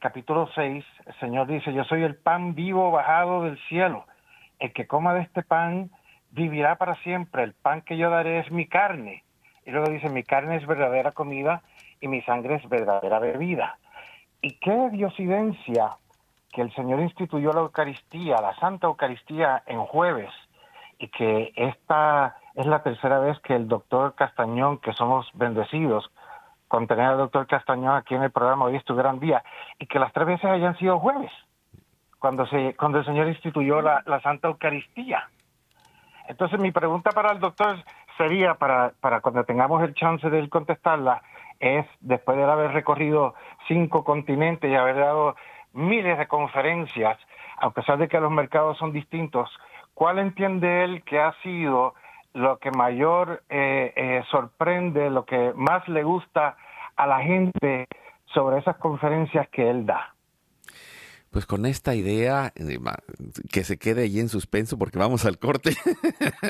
[0.00, 4.06] capítulo 6, el Señor dice, yo soy el pan vivo bajado del cielo.
[4.60, 5.90] El que coma de este pan
[6.36, 7.42] vivirá para siempre.
[7.42, 9.24] El pan que yo daré es mi carne.
[9.64, 11.62] Y luego dice, mi carne es verdadera comida
[12.00, 13.78] y mi sangre es verdadera bebida.
[14.42, 15.96] Y qué diosidencia
[16.52, 20.30] que el Señor instituyó la Eucaristía, la Santa Eucaristía en jueves,
[20.98, 26.10] y que esta es la tercera vez que el doctor Castañón, que somos bendecidos
[26.68, 29.42] con tener al doctor Castañón aquí en el programa Hoy es tu gran día,
[29.78, 31.30] y que las tres veces hayan sido jueves,
[32.18, 35.28] cuando, se, cuando el Señor instituyó la, Santa Eucaristía.
[36.28, 37.76] Entonces mi pregunta para el doctor
[38.16, 41.22] sería, para, para cuando tengamos el chance de contestarla,
[41.60, 43.34] es, después de haber recorrido
[43.68, 45.36] cinco continentes y haber dado
[45.72, 47.18] miles de conferencias,
[47.58, 49.50] a pesar de que los mercados son distintos,
[49.94, 51.94] ¿cuál entiende él que ha sido
[52.34, 56.56] lo que mayor eh, eh, sorprende, lo que más le gusta
[56.96, 57.86] a la gente
[58.26, 60.15] sobre esas conferencias que él da?
[61.36, 62.78] Pues con esta idea, eh,
[63.52, 65.76] que se quede allí en suspenso porque vamos al corte.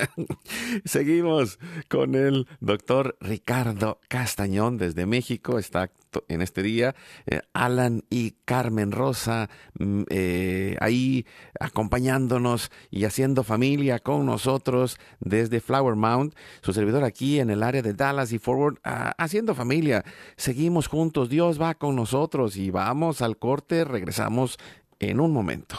[0.85, 5.59] Seguimos con el doctor Ricardo Castañón desde México.
[5.59, 5.91] Está
[6.29, 6.95] en este día
[7.27, 9.49] eh, Alan y Carmen Rosa
[9.79, 11.27] mm, eh, ahí
[11.61, 16.35] acompañándonos y haciendo familia con nosotros desde Flower Mount.
[16.63, 20.05] Su servidor aquí en el área de Dallas y Forward ah, haciendo familia.
[20.37, 21.29] Seguimos juntos.
[21.29, 23.85] Dios va con nosotros y vamos al corte.
[23.85, 24.59] Regresamos
[24.99, 25.77] en un momento.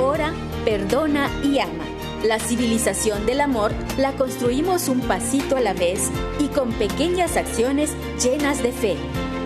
[0.00, 0.32] Ora,
[0.64, 1.97] perdona y ama.
[2.24, 7.92] La civilización del amor la construimos un pasito a la vez y con pequeñas acciones
[8.20, 8.96] llenas de fe.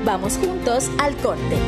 [0.07, 1.59] Vamos juntos al corte.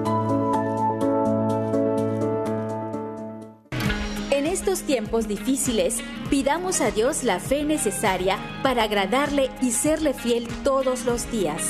[4.53, 5.99] estos tiempos difíciles,
[6.31, 11.63] pidamos a Dios la fe necesaria para agradarle y serle fiel todos los días.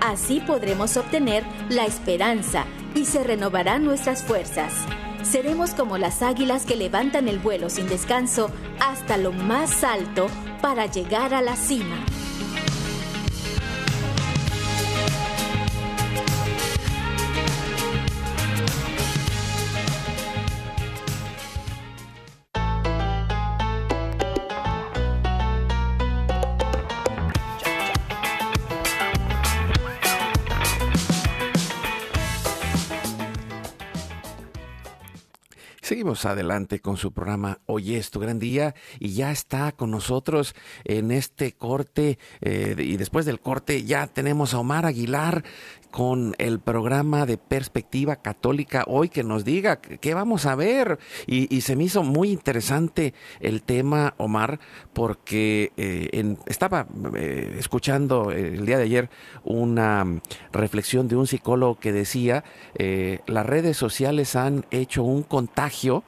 [0.00, 4.72] Así podremos obtener la esperanza y se renovarán nuestras fuerzas.
[5.22, 8.50] Seremos como las águilas que levantan el vuelo sin descanso
[8.80, 10.26] hasta lo más alto
[10.62, 11.96] para llegar a la cima.
[36.10, 41.12] Adelante con su programa Hoy es tu gran día y ya está con nosotros en
[41.12, 45.44] este corte eh, y después del corte ya tenemos a Omar Aguilar
[45.90, 50.98] con el programa de perspectiva católica hoy que nos diga qué vamos a ver.
[51.26, 54.60] Y, se me hizo muy interesante el tema, Omar,
[54.92, 59.10] porque eh, estaba eh, escuchando el día de ayer
[59.44, 60.20] una
[60.52, 66.04] reflexión de un psicólogo que decía, eh, las redes sociales han hecho un contagio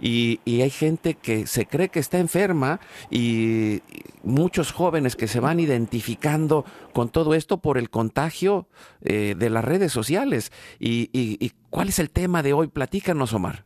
[0.00, 2.80] y, hay gente que se cree que está enferma
[3.10, 3.82] y
[4.22, 8.68] muchos jóvenes que se van identificando con todo esto por el contagio
[9.02, 10.52] eh, de las redes sociales.
[10.78, 12.68] Y, cuál es el tema de hoy?
[12.68, 13.64] Platícanos, Omar.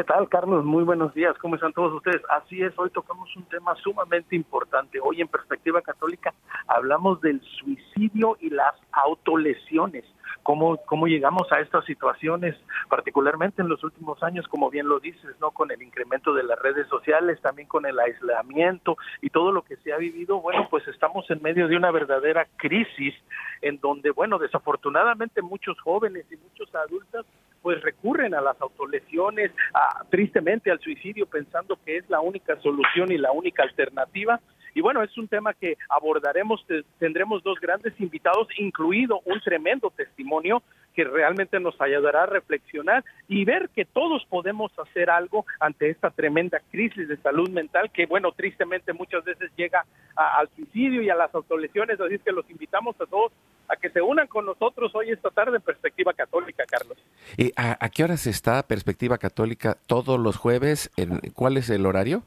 [0.00, 0.64] ¿Qué tal, Carlos?
[0.64, 1.36] Muy buenos días.
[1.42, 2.22] ¿Cómo están todos ustedes?
[2.30, 4.98] Así es, hoy tocamos un tema sumamente importante.
[4.98, 6.32] Hoy en Perspectiva Católica
[6.68, 10.06] hablamos del suicidio y las autolesiones
[10.42, 12.56] cómo, cómo llegamos a estas situaciones,
[12.88, 15.50] particularmente en los últimos años, como bien lo dices, ¿no?
[15.50, 19.76] Con el incremento de las redes sociales, también con el aislamiento y todo lo que
[19.76, 23.14] se ha vivido, bueno, pues estamos en medio de una verdadera crisis
[23.60, 27.26] en donde, bueno, desafortunadamente muchos jóvenes y muchos adultos
[27.62, 33.12] pues recurren a las autolesiones, a, tristemente al suicidio pensando que es la única solución
[33.12, 34.40] y la única alternativa
[34.74, 36.64] y bueno, es un tema que abordaremos,
[36.98, 40.62] tendremos dos grandes invitados, incluido un tremendo testimonio
[40.94, 46.10] que realmente nos ayudará a reflexionar y ver que todos podemos hacer algo ante esta
[46.10, 49.84] tremenda crisis de salud mental que, bueno, tristemente muchas veces llega
[50.16, 52.00] al suicidio y a las autolesiones.
[52.00, 53.32] Así es que los invitamos a todos
[53.70, 56.98] a que se unan con nosotros hoy esta tarde en Perspectiva Católica, Carlos.
[57.36, 60.90] ¿Y a, a qué horas está Perspectiva Católica todos los jueves?
[60.96, 62.24] En, ¿Cuál es el horario?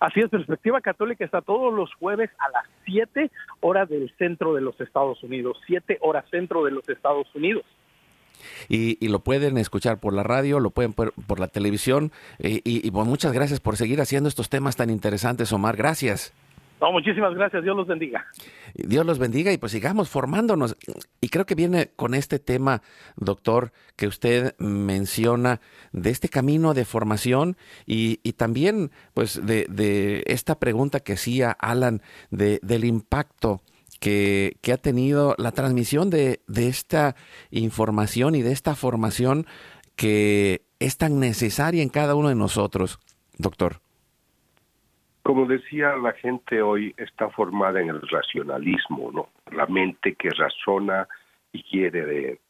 [0.00, 4.60] Así es, Perspectiva Católica está todos los jueves a las 7 horas del centro de
[4.60, 7.64] los Estados Unidos, 7 horas centro de los Estados Unidos.
[8.68, 12.12] Y, lo pueden escuchar por la radio, lo pueden por, por la televisión.
[12.38, 15.76] Eh, y, y pues muchas gracias por seguir haciendo estos temas tan interesantes, Omar.
[15.76, 16.34] Gracias.
[16.80, 17.62] No, muchísimas gracias.
[17.62, 18.26] Dios los bendiga.
[18.74, 20.76] Dios los bendiga y pues sigamos formándonos.
[21.20, 22.82] Y creo que viene con este tema,
[23.16, 25.60] doctor, que usted menciona
[25.92, 27.56] de este camino de formación
[27.86, 33.62] y, también pues de, esta pregunta que hacía Alan de, del impacto
[33.98, 37.16] que, que, ha tenido la transmisión de, de esta
[37.50, 39.46] información y de esta formación
[39.94, 42.98] que es tan necesaria en cada uno de nosotros,
[43.38, 43.85] doctor.
[45.26, 49.30] Como decía, la gente hoy está formada en el racionalismo, ¿no?
[49.50, 51.08] La mente que razona
[51.50, 52.40] y quiere de,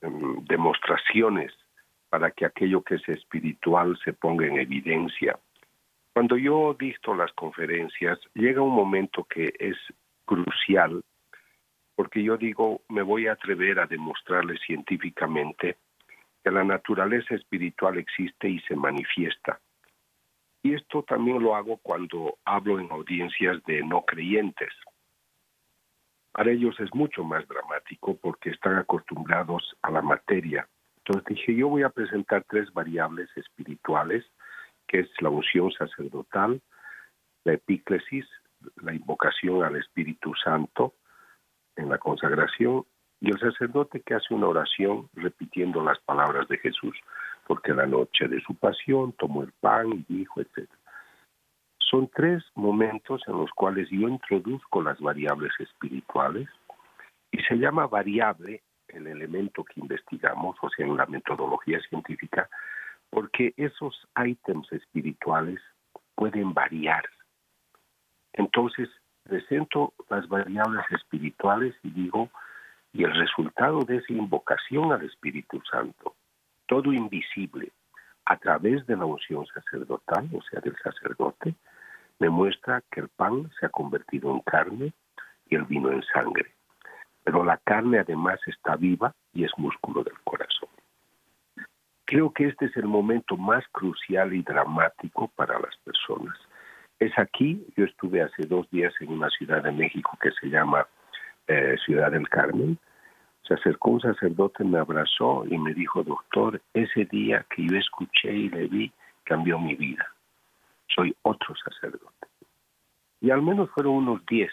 [0.00, 1.52] em, demostraciones
[2.08, 5.38] para que aquello que es espiritual se ponga en evidencia.
[6.14, 9.76] Cuando yo dicto las conferencias, llega un momento que es
[10.24, 11.02] crucial,
[11.94, 15.76] porque yo digo, me voy a atrever a demostrarles científicamente
[16.42, 19.60] que la naturaleza espiritual existe y se manifiesta
[20.64, 24.72] y esto también lo hago cuando hablo en audiencias de no creyentes.
[26.32, 30.66] Para ellos es mucho más dramático porque están acostumbrados a la materia.
[30.96, 34.24] Entonces dije, yo voy a presentar tres variables espirituales,
[34.88, 36.62] que es la unción sacerdotal,
[37.44, 38.26] la epíclesis,
[38.82, 40.94] la invocación al Espíritu Santo
[41.76, 42.86] en la consagración
[43.20, 46.96] y el sacerdote que hace una oración repitiendo las palabras de Jesús
[47.46, 50.68] porque la noche de su pasión tomó el pan y dijo, etc.
[51.78, 56.48] Son tres momentos en los cuales yo introduzco las variables espirituales
[57.30, 62.48] y se llama variable el elemento que investigamos, o sea, en la metodología científica,
[63.10, 65.60] porque esos ítems espirituales
[66.14, 67.04] pueden variar.
[68.32, 68.88] Entonces,
[69.24, 72.30] presento las variables espirituales y digo,
[72.92, 76.14] y el resultado de esa invocación al Espíritu Santo
[76.66, 77.72] todo invisible
[78.26, 81.54] a través de la unción sacerdotal, o sea, del sacerdote,
[82.18, 84.92] me muestra que el pan se ha convertido en carne
[85.48, 86.54] y el vino en sangre.
[87.22, 90.68] Pero la carne además está viva y es músculo del corazón.
[92.04, 96.36] Creo que este es el momento más crucial y dramático para las personas.
[96.98, 100.86] Es aquí, yo estuve hace dos días en una ciudad de México que se llama
[101.46, 102.78] eh, Ciudad del Carmen.
[103.46, 108.32] Se acercó un sacerdote, me abrazó y me dijo, doctor, ese día que yo escuché
[108.32, 108.92] y le vi,
[109.22, 110.06] cambió mi vida.
[110.94, 112.28] Soy otro sacerdote.
[113.20, 114.50] Y al menos fueron unos diez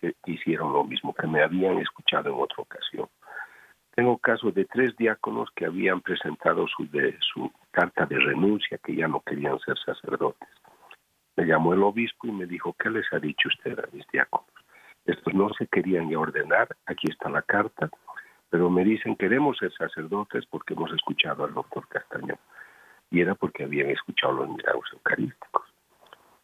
[0.00, 3.08] que hicieron lo mismo, que me habían escuchado en otra ocasión.
[3.94, 6.88] Tengo casos de tres diáconos que habían presentado su,
[7.20, 10.48] su carta de renuncia, que ya no querían ser sacerdotes.
[11.36, 14.48] Me llamó el obispo y me dijo, ¿qué les ha dicho usted a mis diáconos?
[15.04, 17.90] Estos no se querían ordenar, aquí está la carta,
[18.50, 22.38] pero me dicen, queremos ser sacerdotes porque hemos escuchado al doctor Castañón.
[23.10, 25.62] Y era porque habían escuchado los milagros eucarísticos.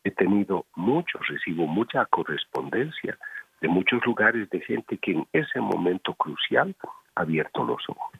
[0.05, 3.19] He tenido muchos, recibo mucha correspondencia
[3.61, 6.75] de muchos lugares de gente que en ese momento crucial
[7.17, 8.13] ha abierto los ojos.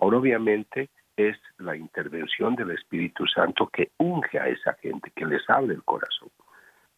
[0.00, 5.48] Ahora obviamente es la intervención del Espíritu Santo que unge a esa gente, que les
[5.48, 6.30] abre el corazón.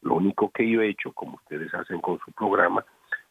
[0.02, 2.84] Lo único que yo he hecho, como ustedes hacen con su programa,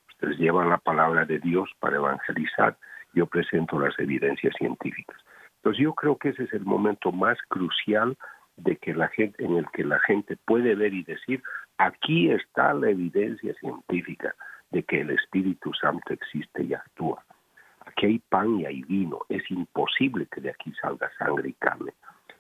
[0.10, 2.78] ustedes llevan la palabra de Dios para evangelizar,
[3.14, 5.18] yo presento las evidencias científicas.
[5.57, 8.18] Entonces yo creo que ese es el momento más crucial
[8.57, 11.41] de que la gente, en el que la gente puede ver y decir,
[11.78, 14.36] aquí está la evidencia científica
[14.72, 17.24] de que el Espíritu Santo existe y actúa.
[17.86, 19.20] Aquí hay pan y hay vino.
[19.30, 21.93] Es imposible que de aquí salga sangre y carne.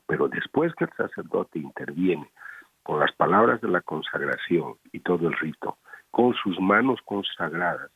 [0.05, 2.29] Pero después que el sacerdote interviene
[2.83, 5.77] con las palabras de la consagración y todo el rito,
[6.11, 7.91] con sus manos consagradas,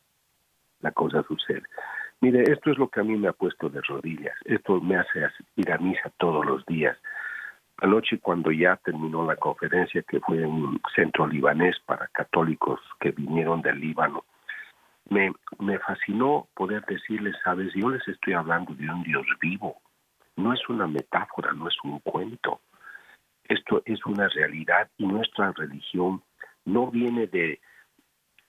[0.82, 1.64] la cosa sucede.
[2.24, 4.34] Mire, esto es lo que a mí me ha puesto de rodillas.
[4.46, 6.98] Esto me hace ir a misa todos los días.
[7.80, 13.12] Anoche cuando ya terminó la conferencia que fue en un centro libanés para católicos que
[13.12, 14.24] vinieron del Líbano,
[15.10, 19.82] me, me fascinó poder decirles, sabes, yo les estoy hablando de un Dios vivo,
[20.38, 22.62] no es una metáfora, no es un cuento,
[23.50, 26.24] esto es una realidad y nuestra religión
[26.64, 27.60] no viene de,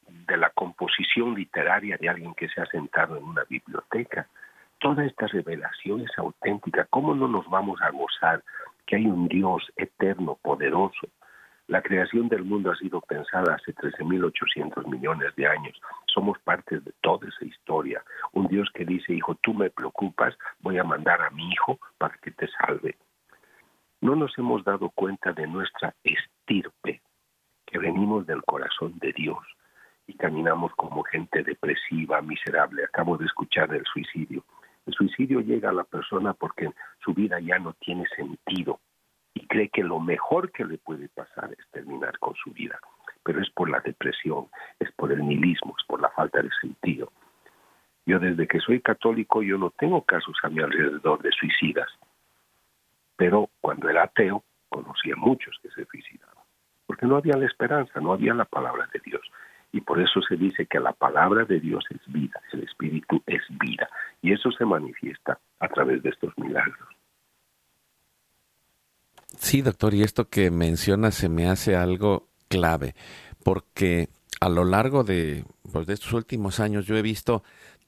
[0.09, 4.29] de la composición literaria de alguien que se ha sentado en una biblioteca.
[4.79, 6.87] Toda esta revelación es auténtica.
[6.91, 8.43] ¿Cómo no nos vamos a gozar
[8.87, 11.09] que hay un Dios eterno, poderoso.
[11.67, 15.81] La creación del mundo ha sido pensada hace 13.800 millones de años.
[16.07, 18.05] Somos parte de toda esa historia.
[18.33, 22.17] Un Dios que dice, hijo, tú me preocupas, voy a mandar a mi hijo para
[22.19, 22.97] que te salve.
[24.03, 27.01] No nos hemos dado cuenta de nuestra estirpe,
[27.65, 29.39] que venimos del corazón de Dios
[30.07, 32.85] y caminamos como gente depresiva, miserable.
[32.85, 34.45] Acabo de escuchar del suicidio.
[34.87, 36.71] El suicidio llega a la persona porque
[37.03, 38.81] su vida ya no tiene sentido
[39.33, 42.79] y cree que lo mejor que le puede pasar es terminar con su vida.
[43.23, 44.49] Pero es por la depresión,
[44.79, 47.11] es por el nihilismo, es por la falta de sentido.
[48.07, 51.89] Yo desde que soy católico yo no tengo casos a mi alrededor de suicidas,
[53.17, 56.45] pero cuando era ateo conocí a muchos que se suicidaban,
[56.87, 59.23] porque no había la esperanza, no había la palabra de Dios.
[59.75, 63.43] Y por eso se dice que la palabra de Dios es vida, el Espíritu es
[63.59, 63.89] vida.
[64.23, 66.89] Y eso se manifiesta a través de estos milagros.
[69.37, 72.95] Sí, doctor, y esto que menciona se me hace algo clave,
[73.43, 74.11] porque
[74.41, 77.43] a lo largo de, pues, de estos últimos años yo he visto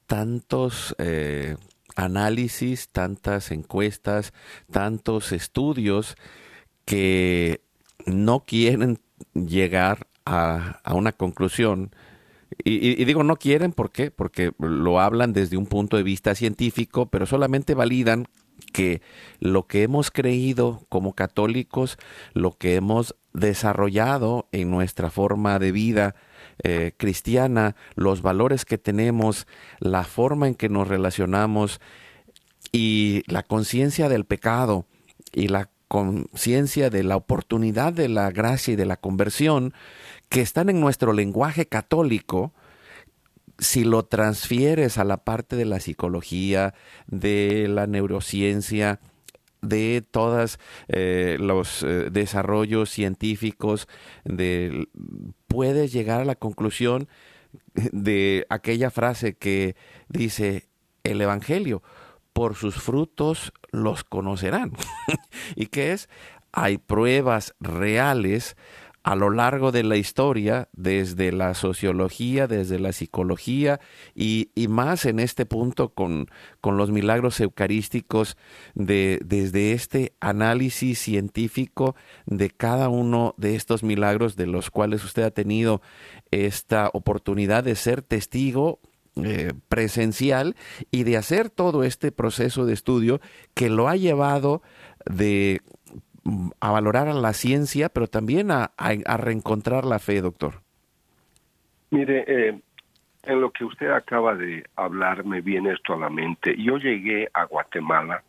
[0.07, 1.55] tantos eh,
[1.95, 4.33] análisis, tantas encuestas,
[4.69, 6.17] tantos estudios
[6.83, 7.61] que
[8.05, 8.99] no quieren
[9.33, 11.91] llegar a, una conclusión.
[12.63, 14.09] Y, digo, no quieren, ¿por qué?
[14.09, 18.27] Porque lo hablan desde un punto de vista científico, pero solamente validan
[18.73, 19.01] que
[19.39, 21.97] lo que hemos creído como católicos,
[22.33, 26.15] lo que hemos desarrollado en nuestra forma de vida
[26.63, 29.45] eh, cristiana, los valores que tenemos,
[29.79, 31.79] la forma en que nos relacionamos
[32.71, 34.85] y la conciencia del pecado
[35.33, 39.73] y la conciencia de la oportunidad de la gracia y de la conversión,
[40.29, 42.53] que están en nuestro lenguaje católico,
[43.59, 46.73] si lo transfieres a la parte de la psicología,
[47.07, 48.99] de la neurociencia,
[49.61, 53.87] de todos eh, los eh, desarrollos científicos,
[54.23, 54.87] de,
[55.47, 57.07] puedes llegar a la conclusión
[57.73, 59.75] de aquella frase que
[60.09, 60.67] dice
[61.03, 61.81] el Evangelio,
[62.33, 64.73] por sus frutos los conocerán.
[65.55, 66.09] ¿Y qué es?
[66.51, 68.55] Hay pruebas reales
[69.07, 73.79] a lo largo de la historia, desde la sociología, desde la psicología
[74.13, 76.27] y, más en este punto con,
[76.59, 78.35] con los milagros eucarísticos,
[78.75, 81.95] de, desde este análisis científico
[82.25, 85.81] de cada uno de estos milagros de los cuales usted ha tenido
[86.31, 88.81] esta oportunidad de ser testigo
[89.23, 90.57] eh, presencial
[90.91, 93.21] y de hacer todo este proceso de estudio
[93.53, 94.61] que lo ha llevado
[95.05, 95.61] de
[96.59, 98.71] a valorar a la ciencia, pero también a,
[99.17, 100.61] reencontrar la fe, doctor.
[101.89, 102.59] Mire, eh,
[103.23, 106.55] en lo que usted acaba de hablar me viene esto a la mente.
[106.57, 108.23] Yo llegué a Guatemala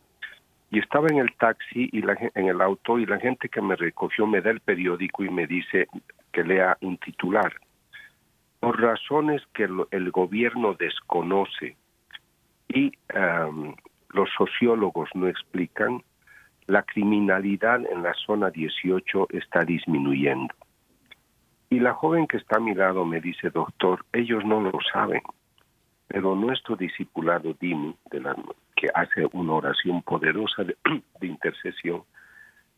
[0.71, 3.77] y estaba en el taxi y la, en el auto y la gente que me
[3.77, 5.89] recogió me da el periódico y me dice
[6.33, 7.53] que lea un titular.
[8.61, 11.77] Por razones que el, gobierno desconoce
[12.69, 12.93] y
[14.11, 16.03] los sociólogos no explican,
[16.69, 20.55] la criminalidad en la zona 18 está disminuyendo.
[21.71, 25.23] Y la joven que está a mi lado me dice, doctor, ellos no lo saben,
[26.07, 28.23] pero nuestro discipulado Dimi, de
[28.77, 30.63] que hace una oración poderosa
[31.21, 32.03] de, intercesión,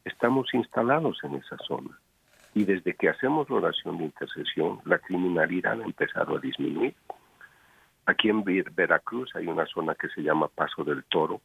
[0.04, 1.98] estamos instalados en esa zona.
[2.54, 6.94] Y desde que hacemos la oración de intercesión, la criminalidad ha empezado a disminuir.
[8.06, 11.40] Aquí en Veracruz hay una zona que se llama Paso del Toro,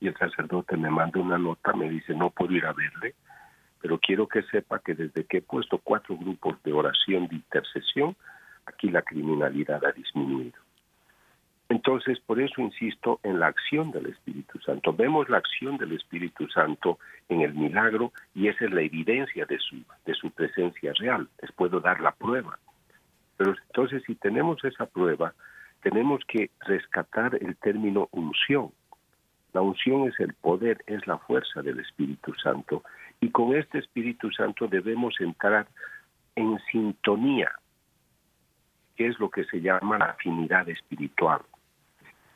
[0.00, 3.14] y el sacerdote me manda una nota, me dice, no puedo ir a verle,
[3.80, 8.16] pero quiero que sepa que desde que he puesto cuatro grupos de oración de intercesión,
[8.66, 10.58] aquí la criminalidad ha disminuido.
[11.68, 14.92] Entonces, por eso insisto en la acción del Espíritu Santo.
[14.92, 19.58] Vemos la acción del Espíritu Santo en el milagro y esa es la evidencia de
[19.58, 21.28] su, de su presencia real.
[21.42, 22.58] Les puedo dar la prueba.
[23.36, 25.34] Pero entonces, si tenemos esa prueba,
[25.82, 28.70] tenemos que rescatar el término unción.
[29.52, 32.82] La unción es el poder, es la fuerza del Espíritu Santo.
[33.20, 35.66] Y con este Espíritu Santo debemos entrar
[36.34, 37.50] en sintonía,
[38.96, 41.40] que es lo que se llama la afinidad espiritual.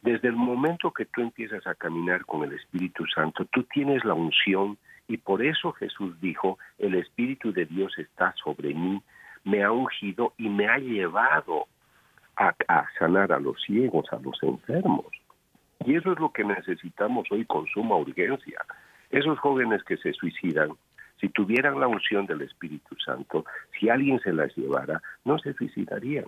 [0.02, 4.14] Desde el momento que tú empiezas a caminar con el Espíritu Santo, tú tienes la
[4.14, 9.02] unción y por eso Jesús dijo, el Espíritu de Dios está sobre mí,
[9.44, 11.66] me ha ungido y me ha llevado
[12.36, 12.54] a,
[12.98, 15.06] sanar a los ciegos, a los enfermos.
[15.84, 18.60] Y eso es lo que necesitamos hoy con suma urgencia.
[19.10, 20.70] Esos jóvenes que se suicidan,
[21.20, 23.44] si tuvieran la unción del Espíritu Santo,
[23.78, 26.26] si alguien se las llevara, no se suicidarían.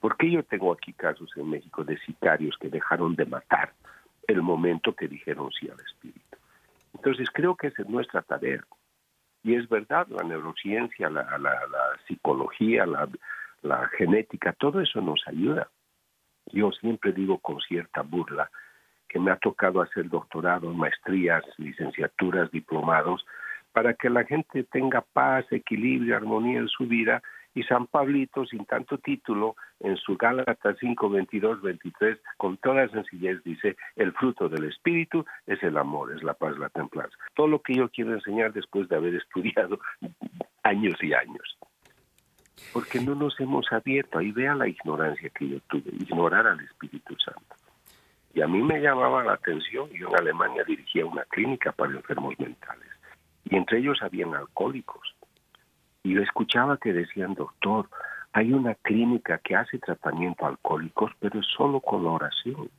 [0.00, 3.72] Porque yo tengo aquí casos en México de sicarios que dejaron de matar
[4.26, 6.38] el momento que dijeron sí al Espíritu.
[6.94, 8.64] Entonces creo que esa es nuestra tarea.
[9.44, 11.26] Y es verdad, la neurociencia, la,
[12.06, 13.08] psicología, la,
[13.62, 15.68] la genética, todo eso nos ayuda.
[16.46, 18.50] Yo siempre digo con cierta burla
[19.12, 23.24] que me ha tocado hacer doctorados, maestrías, licenciaturas, diplomados,
[23.72, 27.22] para que la gente tenga paz, equilibrio, armonía en su vida
[27.54, 33.42] y San Pablito, sin tanto título, en su Gálatas 5, 22, 23, con toda sencillez
[33.44, 37.14] dice, el fruto del Espíritu es el amor, es la paz, la templanza.
[37.34, 39.78] Todo lo que yo quiero enseñar después de haber estudiado
[40.62, 41.58] años y años.
[42.72, 47.14] Porque no nos hemos abierto, ahí vea la ignorancia que yo tuve, ignorar al Espíritu
[47.18, 47.61] Santo.
[48.34, 52.38] Y a mí me llamaba la atención, yo en Alemania dirigía una clínica para enfermos
[52.38, 52.88] mentales,
[53.44, 55.14] y entre ellos habían alcohólicos
[56.02, 57.88] y yo escuchaba que decían, doctor,
[58.32, 62.70] hay una clínica que hace tratamiento a alcohólicos, pero es solo con oración.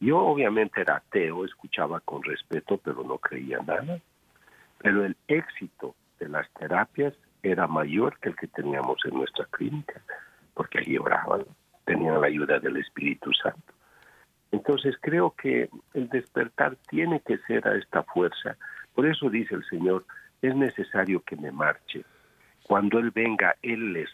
[0.00, 4.00] Yo obviamente era ateo, escuchaba con respeto, pero no creía nada.
[4.78, 10.02] Pero el éxito de las terapias era mayor que el que teníamos en nuestra clínica,
[10.54, 11.44] porque allí oraban,
[11.84, 13.72] tenían la ayuda del Espíritu Santo.
[14.52, 18.56] Entonces creo que el despertar tiene que ser a esta fuerza.
[18.94, 20.04] Por eso dice el Señor,
[20.42, 22.04] es necesario que me marche,
[22.62, 24.10] cuando Él venga, Él les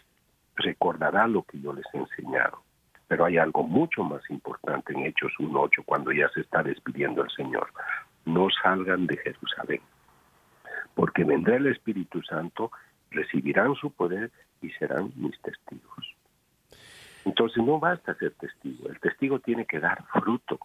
[0.55, 2.63] recordará lo que yo les he enseñado.
[3.07, 7.29] Pero hay algo mucho más importante en Hechos 1.8, cuando ya se está despidiendo el
[7.31, 7.71] Señor.
[8.25, 9.81] No salgan de Jerusalén,
[10.93, 12.71] porque vendrá el Espíritu Santo,
[13.11, 14.31] recibirán su poder
[14.61, 16.18] y serán mis testigos.
[17.29, 20.59] Entonces no basta ser testigo, el testigo tiene que dar fruto.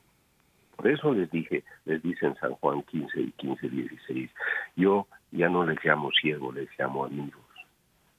[0.77, 4.31] Por eso les dije, les dice en San Juan 15 y 15, 16,
[4.77, 7.39] yo ya no les llamo ciego, les llamo amigo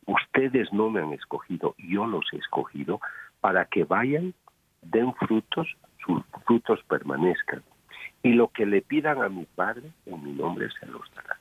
[0.06, 3.00] ustedes no me han escogido, yo los he escogido
[3.42, 4.34] para que vayan,
[4.82, 5.68] den frutos,
[6.06, 7.64] sus frutos permanezcan.
[8.24, 11.40] Y lo que le pidan a mi Padre, en mi nombre se los dará.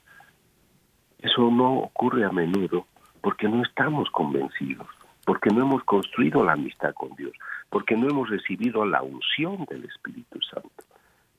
[1.19, 2.85] Eso no ocurre a menudo
[3.21, 4.87] porque no estamos convencidos,
[5.25, 7.33] porque no hemos construido la amistad con Dios,
[7.69, 10.83] porque no hemos recibido la unción del Espíritu Santo.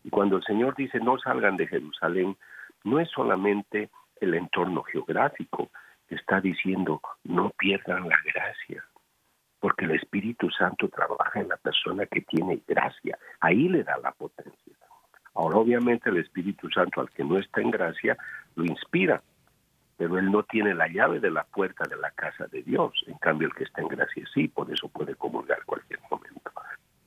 [0.05, 2.37] Y cuando el Señor dice no salgan de Jerusalén,
[2.85, 5.71] no es solamente el entorno geográfico,
[6.09, 8.85] está diciendo, no pierdan la gracia,
[9.61, 14.13] porque el Espíritu Santo trabaja en la persona que tiene gracia, ahí le da la
[14.13, 14.77] potencia.
[15.35, 18.17] Ahora obviamente el Espíritu Santo al que no está en gracia
[18.55, 19.23] lo inspira,
[19.97, 23.17] pero él no tiene la llave de la puerta de la casa de Dios, en
[23.19, 26.51] cambio el que está en gracia sí, por eso puede comulgar cualquier momento.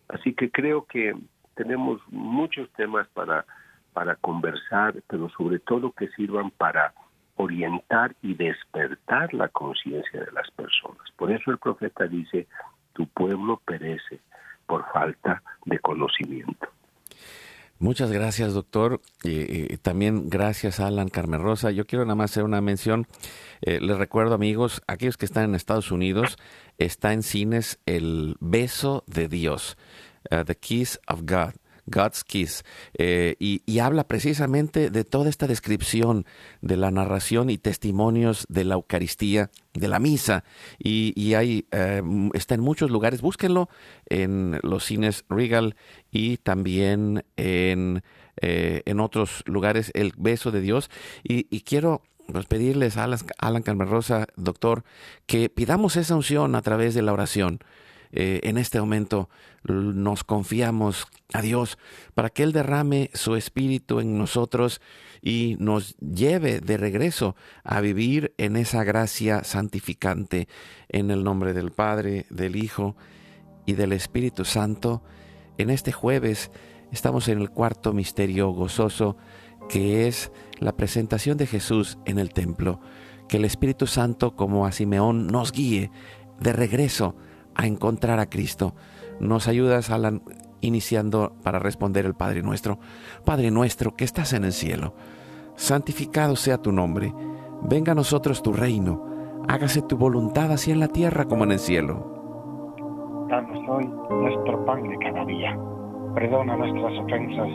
[0.07, 1.15] Así que creo que
[1.55, 3.45] tenemos muchos temas para,
[3.93, 6.93] para conversar, pero sobre todo que sirvan para
[7.35, 11.09] orientar y despertar la conciencia de las personas.
[11.15, 12.47] Por eso el profeta dice,
[12.93, 14.19] tu pueblo perece
[14.65, 15.79] por falta de.
[17.79, 19.01] Muchas gracias, doctor.
[19.23, 21.71] y también gracias, Alan Carmen Rosa.
[21.71, 23.07] Yo quiero nada más hacer una mención.
[23.61, 26.37] Eh, les recuerdo, amigos, aquellos que están en Estados Unidos,
[26.77, 29.77] está en cines El Beso de Dios,
[30.29, 31.53] uh, The Kiss of God.
[31.89, 32.63] God's Kiss,
[32.97, 36.25] eh, y, habla precisamente de toda esta descripción
[36.61, 40.43] de la narración y testimonios de la Eucaristía, de la misa,
[40.77, 42.01] y, hay, eh,
[42.33, 43.69] está en muchos lugares, búsquenlo
[44.07, 45.75] en los cines Regal
[46.11, 48.03] y también en,
[48.41, 50.89] eh, otros lugares, El Beso de Dios,
[51.23, 54.83] y, quiero pues, pedirles a Alan, Alan Rosa, doctor,
[55.25, 57.59] que pidamos esa unción a través de la oración.
[58.11, 59.29] Eh, en este momento
[59.63, 61.77] nos confiamos a Dios
[62.15, 64.81] para que Él derrame su espíritu en nosotros
[65.21, 70.47] y nos lleve de regreso a vivir en esa gracia santificante
[70.87, 72.95] en el nombre del Padre, del Hijo
[73.65, 75.03] y del Espíritu Santo.
[75.57, 76.51] En este jueves
[76.91, 79.17] estamos en el cuarto misterio gozoso
[79.67, 82.81] que es la presentación de Jesús en el templo.
[83.27, 85.91] Que el Espíritu Santo, como a Simeón, nos guíe
[86.39, 87.15] de regreso
[87.59, 88.73] a encontrar a Cristo.
[89.19, 90.21] Nos ayudas, Alan,
[90.61, 92.79] iniciando para responder el Padre nuestro.
[93.25, 94.93] Padre nuestro que estás en el cielo,
[95.55, 97.13] santificado sea tu nombre,
[97.61, 101.59] venga a nosotros tu reino, hágase tu voluntad así en la tierra como en el
[101.59, 103.27] cielo.
[103.29, 105.59] Danos hoy nuestro pan de cada día,
[106.15, 107.49] perdona nuestras ofensas,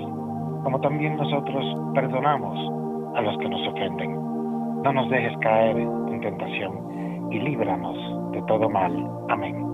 [0.65, 4.13] como también nosotros perdonamos a los que nos ofenden.
[4.83, 8.93] No nos dejes caer en tentación y líbranos de todo mal.
[9.31, 9.74] Amén.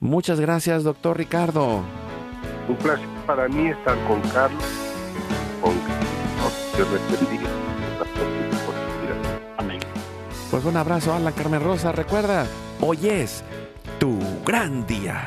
[0.00, 1.82] Muchas gracias, doctor Ricardo.
[2.68, 4.64] Un placer para mí estar con Carlos,
[5.62, 5.72] con
[6.76, 7.50] Dios les bendiga.
[9.56, 9.80] Amén.
[10.50, 11.92] Pues un abrazo a la Carmen Rosa.
[11.92, 12.46] Recuerda,
[12.80, 13.42] hoy es
[13.98, 15.26] tu gran día.